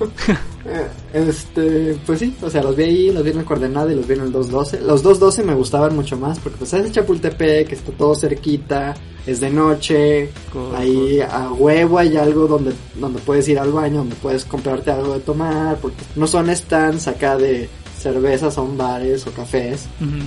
[0.69, 3.95] Eh, este, pues sí, o sea, los vi ahí, los vi en el coordenada y
[3.95, 4.81] los vi en el 212.
[4.81, 8.93] Los 212 me gustaban mucho más porque pues es Chapultepec, está todo cerquita,
[9.27, 10.29] es de noche,
[10.75, 15.13] ahí a huevo hay algo donde, donde puedes ir al baño, donde puedes comprarte algo
[15.13, 17.69] de tomar, porque no son stands acá de
[17.99, 19.85] cervezas, son bares o cafés.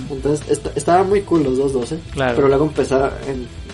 [0.09, 1.99] Entonces est- estaba muy cool los 212.
[2.13, 2.35] Claro.
[2.35, 3.11] Pero luego empezaron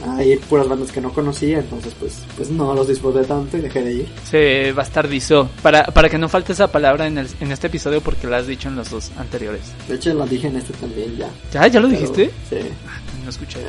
[0.08, 3.62] a ir puras bandas que no conocía, entonces pues, pues no los disfruté tanto y
[3.62, 4.08] dejé de ir.
[4.30, 5.50] Se bastardizó.
[5.64, 8.48] Para, para que no falte esa palabra en, el- en este episodio porque la has
[8.48, 9.62] dicho en los dos anteriores.
[9.90, 11.30] De hecho lo dije en este también ya.
[11.52, 11.68] ¿Ya?
[11.68, 12.32] ¿Ya lo Pero, dijiste?
[12.50, 12.56] Sí,
[13.24, 13.60] No escuché.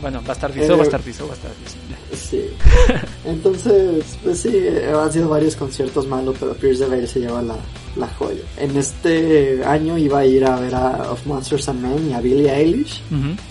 [0.00, 1.76] Bueno, bastardizó, Eh, bastardizó, bastardizó.
[1.90, 2.16] Ya.
[2.16, 2.42] sí.
[3.24, 4.52] Entonces, pues sí,
[4.94, 7.56] han sido varios conciertos malos, pero Pierce the Veil se lleva la,
[7.96, 8.42] la joya.
[8.58, 12.20] En este año iba a ir a ver a Of Monsters and Men y a
[12.20, 13.02] Billie Eilish.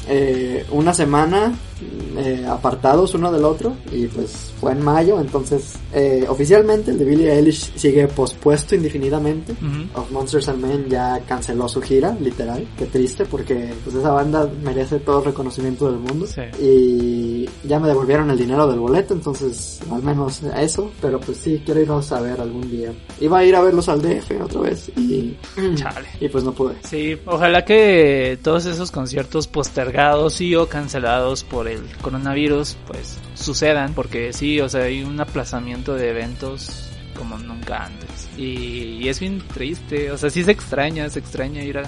[0.07, 1.53] Eh, una semana
[2.17, 7.05] eh, apartados uno del otro y pues fue en mayo entonces eh, oficialmente el de
[7.05, 9.99] Billie Eilish sigue pospuesto indefinidamente Ujú.
[10.01, 14.49] Of Monsters and Men ya canceló su gira literal qué triste porque pues esa banda
[14.63, 16.41] merece todo el reconocimiento del mundo Sí.
[16.61, 21.61] y ya me devolvieron el dinero del boleto entonces al menos eso pero pues sí
[21.65, 24.89] quiero irlos a ver algún día iba a ir a verlos al DF otra vez
[24.97, 25.35] y
[25.75, 26.07] Chale.
[26.19, 31.67] y pues no pude Sí, ojalá que todos esos conciertos postergados y o cancelados por
[31.73, 37.85] el coronavirus pues sucedan porque sí, o sea, hay un aplazamiento de eventos como nunca
[37.85, 38.29] antes.
[38.37, 41.83] Y, es bien triste, o sea, sí se extraña, se extraña ir a,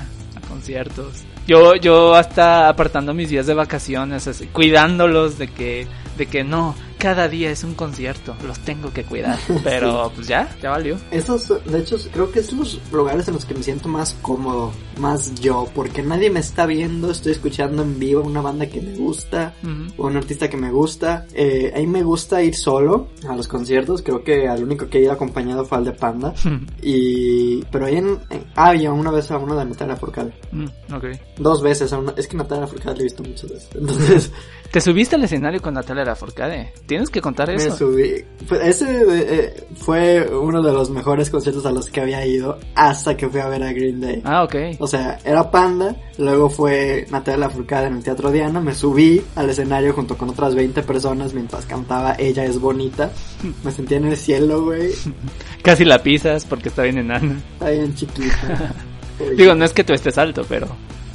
[0.50, 1.24] conciertos.
[1.48, 7.28] Yo yo hasta apartando mis días de vacaciones, cuidándolos de que de que no, cada
[7.28, 10.98] día es un concierto, los tengo que cuidar, pero pues ya, ya valió.
[11.12, 14.72] Estos, de hecho, creo que es los lugares en los que me siento más cómodo,
[15.00, 18.96] más yo, porque nadie me está viendo, estoy escuchando en vivo una banda que me
[18.96, 19.54] gusta,
[19.98, 21.26] o un artista que me gusta.
[21.34, 24.98] Eh, a mí me gusta ir solo a los conciertos, creo que al único que
[25.00, 26.34] he ido acompañado fue al de Panda.
[26.82, 30.34] Y, pero ahí en, en- ah, y una vez a uno de Natalia Furcade.
[30.52, 31.06] Mm, ok.
[31.38, 33.70] Dos veces a una, es que Natalia Furcade la he visto muchas veces.
[33.76, 34.32] Entonces,
[34.72, 36.74] ¿Te subiste al escenario con Natalia Lafourcade?
[36.86, 37.76] Tienes que contar Me eso.
[37.76, 38.24] subí.
[38.48, 43.18] Pues ese eh, fue uno de los mejores conciertos a los que había ido hasta
[43.18, 44.22] que fui a ver a Green Day.
[44.24, 44.56] Ah, ok.
[44.80, 49.50] O sea, era Panda, luego fue Natalia Lafourcade en el Teatro Diana, me subí al
[49.50, 53.12] escenario junto con otras 20 personas mientras cantaba Ella es bonita.
[53.64, 54.92] Me sentía en el cielo, güey.
[55.64, 57.40] Casi la pisas porque está bien enana.
[57.54, 58.74] Está bien chiquita.
[59.38, 60.68] Digo, no es que tú estés alto, pero...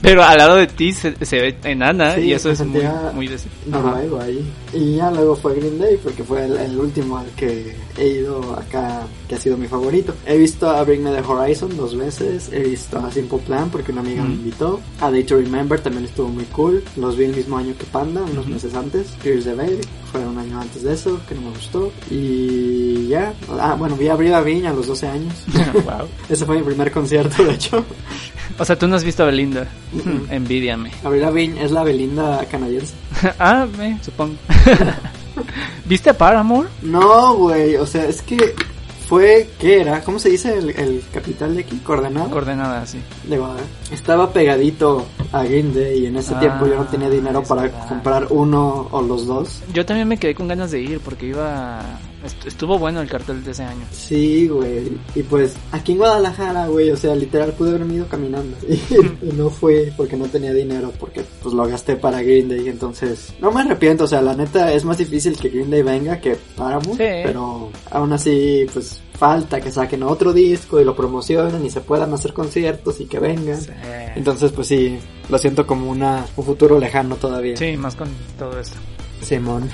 [0.03, 2.73] Pero al lado de ti se, se ve enana Sí, y eso me es muy,
[2.73, 3.47] sentía muy Ajá.
[3.66, 4.51] noruego ahí.
[4.73, 8.55] Y ya luego fue Green Day porque fue el, el último al que he ido
[8.57, 10.14] acá, que ha sido mi favorito.
[10.27, 13.91] He visto a Bring Me the Horizon dos veces, he visto a Simple Plan porque
[13.93, 14.33] una amiga me Mm.
[14.35, 14.81] invitó.
[15.01, 16.85] A Day to Remember también estuvo muy cool.
[16.97, 18.55] Los vi el mismo año que Panda, unos Ujú.
[18.55, 19.09] meses antes.
[19.23, 19.81] Pierce the Veil
[20.12, 21.91] fue un año antes de eso, que no me gustó.
[22.11, 25.35] Y ya, ah, bueno, vi a Brie Viña a los 12 años.
[25.85, 26.07] wow.
[26.29, 27.85] Ese fue mi primer concierto, de hecho.
[28.59, 29.66] O sea, tú no has visto a Belinda.
[29.93, 30.33] Mm.
[30.33, 30.91] Envidiame.
[31.05, 32.95] Avril Lavigne es la Belinda canadiense.
[33.39, 34.35] ah, me supongo.
[35.84, 36.68] ¿Viste Paramore?
[36.82, 38.54] No, güey, o sea, es que
[39.08, 40.02] fue, ¿qué era?
[40.02, 41.78] ¿Cómo se dice el, el capital de aquí?
[41.78, 42.30] ¿Coordenado?
[42.30, 43.00] Coordenada, sí.
[43.24, 46.84] Digo, a ver, estaba pegadito a Green Day y en ese Ah, tiempo yo no
[46.86, 47.88] tenía dinero para verdad.
[47.88, 49.62] comprar uno o los dos.
[49.72, 51.80] Yo también me quedé con ganas de ir porque iba...
[52.24, 53.84] est- Estuvo bueno el cartel de ese año.
[53.93, 58.57] Sí, güey, y pues aquí en Guadalajara, güey, o sea, literal pude haberme ido caminando
[58.68, 58.74] y,
[59.26, 63.32] y no fui porque no tenía dinero, porque pues lo gasté para Green Day, entonces
[63.41, 66.36] no me arrepiento, o sea, la neta es más difícil que Green Day venga que
[66.57, 67.22] Paramore, Sí.
[67.24, 72.11] pero aún así, pues falta que saquen otro disco y lo promocionen y se puedan
[72.14, 73.61] hacer conciertos y que vengan.
[73.61, 73.71] Sí.
[74.16, 74.99] Entonces, pues sí,
[75.29, 77.55] lo siento como una, un futuro lejano todavía.
[77.55, 78.09] Sí, más con
[78.39, 78.79] todo esto.
[79.23, 79.71] Simón.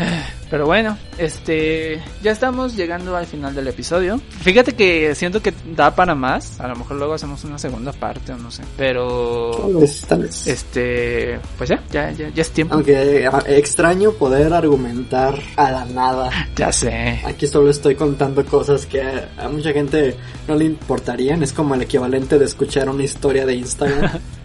[0.51, 4.21] Pero bueno, este, ya estamos llegando al final del episodio.
[4.43, 6.61] Fíjate que siento que da para más.
[6.61, 8.63] A lo mejor luego hacemos una segunda parte o no sé.
[8.77, 10.47] Pero, Tal vez, tal vez.
[10.47, 12.75] este, pues ya, ya, ya, ya es tiempo.
[12.75, 16.31] Aunque eh, extraño poder argumentar a la nada.
[16.57, 17.21] Ya sé.
[17.25, 20.17] Aquí solo estoy contando cosas que a mucha gente
[20.49, 21.43] no le importarían.
[21.43, 24.21] Es como el equivalente de escuchar una historia de Instagram.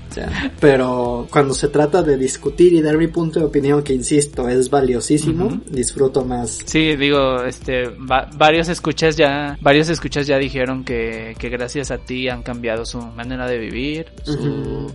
[0.59, 4.69] Pero cuando se trata de discutir y dar mi punto de opinión, que insisto, es
[4.69, 5.61] valiosísimo, Ujú.
[5.69, 6.59] disfruto más.
[6.65, 11.97] Sí, digo, este, va- varios escuchas ya, varios escuchas ya dijeron que, que gracias a
[11.97, 14.87] ti han cambiado su manera de vivir, su, Ujú.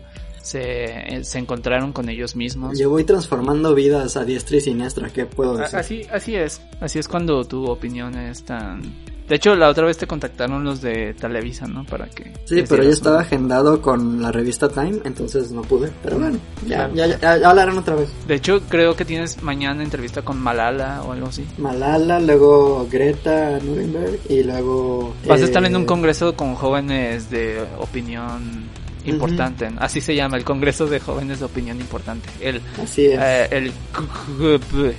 [0.43, 2.79] se, se encontraron con ellos mismos.
[2.79, 5.79] Yo voy transformando vidas a diestra y siniestra, ¿qué puedo A- decir?
[5.79, 8.83] Así, así es, así es cuando tu opinión es tan...
[9.29, 11.85] De hecho, la otra vez te contactaron los de Televisa, ¿no?
[11.85, 12.33] Para que...
[12.45, 15.91] Sí, pero yo estaba agendado con la revista Time, entonces no pude.
[16.03, 16.95] Pero bueno, ya, Claro.
[16.95, 18.09] ya, ya, ya hablarán otra vez.
[18.29, 21.45] De hecho, creo que tienes mañana entrevista con Malala o algo así.
[21.59, 25.15] Malala, luego Greta Nuremberg y luego...
[25.27, 28.65] Vas a eh, estar en un congreso con jóvenes de opinión
[29.09, 29.69] importante.
[29.79, 32.29] Así se llama, el Congreso de Jóvenes de Opinión Importante.
[32.41, 33.19] El, Así es.
[33.21, 33.73] eh, el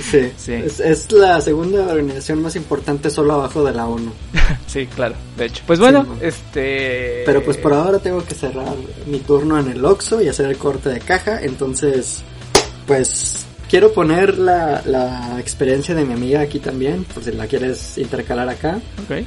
[0.00, 0.30] sí.
[0.36, 0.52] sí.
[0.52, 4.12] Es, es la segunda organización más importante solo abajo de la ONU.
[4.66, 5.62] sí, claro, de hecho.
[5.66, 7.22] Pues bueno, Sí, este...
[7.24, 8.74] Pero pues por ahora tengo que cerrar
[9.06, 11.40] mi turno en el Oxxo y hacer el corte de caja.
[11.42, 12.22] Entonces,
[12.86, 17.98] pues quiero poner la, la experiencia de mi amiga aquí también, por si la quieres
[17.98, 18.78] intercalar acá.
[19.04, 19.24] Ok.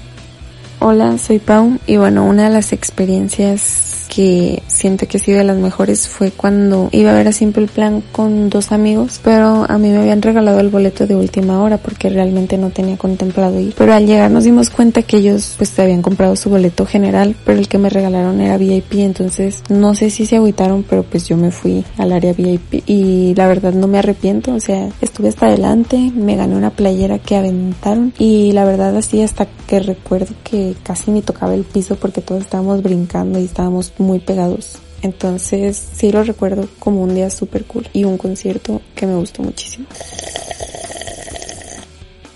[0.82, 5.44] Hola, soy Pau y bueno, una de las experiencias que siento que ha sido de
[5.44, 9.78] las mejores fue cuando iba a ver a Simple Plan con dos amigos, pero a
[9.78, 13.76] mí me habían regalado el boleto de última hora porque realmente no tenía contemplado ir.
[13.78, 17.60] Pero al llegar nos dimos cuenta que ellos pues habían comprado su boleto general, pero
[17.60, 21.38] el que me regalaron era VIP, entonces no sé si se agüitaron, pero pues yo
[21.38, 25.48] me fui al área VIP y la verdad no me arrepiento, o sea, estuve hasta
[25.48, 30.69] adelante, me gané una playera que aventaron y la verdad así hasta que recuerdo que
[30.76, 34.78] casi ni tocaba el piso porque todos estábamos brincando y estábamos muy pegados.
[35.02, 39.44] Entonces sí lo recuerdo como un día súper cool y un concierto que me gustó
[39.44, 39.86] muchísimo.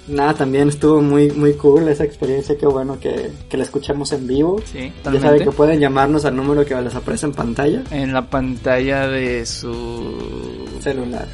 [0.07, 4.27] Nada, también estuvo muy muy cool esa experiencia, qué bueno que, que la escuchamos en
[4.27, 4.59] vivo.
[4.65, 5.45] Sí, Ya saben totalmente.
[5.45, 7.83] que pueden llamarnos al número que les aparece en pantalla.
[7.89, 11.27] En la pantalla de su Celular.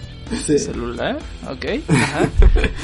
[0.46, 0.60] Sí.
[0.60, 1.18] celular,
[1.48, 1.66] ok.
[1.90, 2.30] Ajá.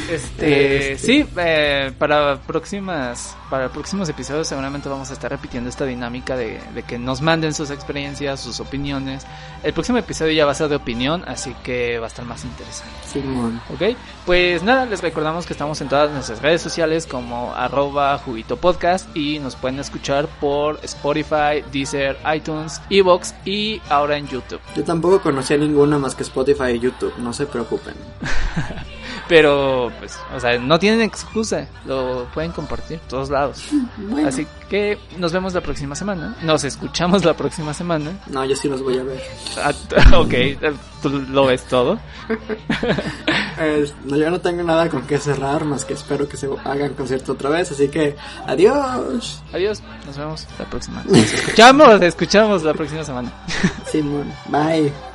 [0.09, 0.97] Este, Este.
[0.97, 6.59] sí, eh, para próximas, para próximos episodios seguramente vamos a estar repitiendo esta dinámica de,
[6.73, 9.25] de que nos manden sus experiencias, sus opiniones.
[9.63, 12.43] El próximo episodio ya va a ser de opinión, así que va a estar más
[12.45, 12.93] interesante.
[13.11, 13.59] Simón.
[13.73, 18.57] Ok, pues nada, les recordamos que estamos en todas nuestras redes sociales como arroba juguito
[18.57, 24.59] podcast y nos pueden escuchar por Spotify, Deezer, iTunes, Evox y ahora en YouTube.
[24.75, 27.93] Yo tampoco conocía ninguna más que Spotify y YouTube, no se preocupen.
[29.27, 33.63] Pero, pues, o sea, no tienen excusa, lo pueden compartir todos lados.
[33.97, 34.27] Bueno.
[34.27, 38.11] Así que nos vemos la próxima semana, nos escuchamos la próxima semana.
[38.27, 39.21] No, yo sí los voy a ver.
[39.57, 39.73] Ah,
[40.17, 40.33] ok,
[41.01, 41.97] tú lo ves todo.
[43.57, 46.93] Eh, no, yo no tengo nada con qué cerrar, más que espero que se hagan
[46.93, 48.15] concierto otra vez, así que
[48.45, 49.41] adiós.
[49.53, 51.03] Adiós, nos vemos la próxima.
[51.05, 53.31] Nos escuchamos, escuchamos la próxima semana.
[53.89, 54.31] Simón.
[54.49, 55.14] Bye.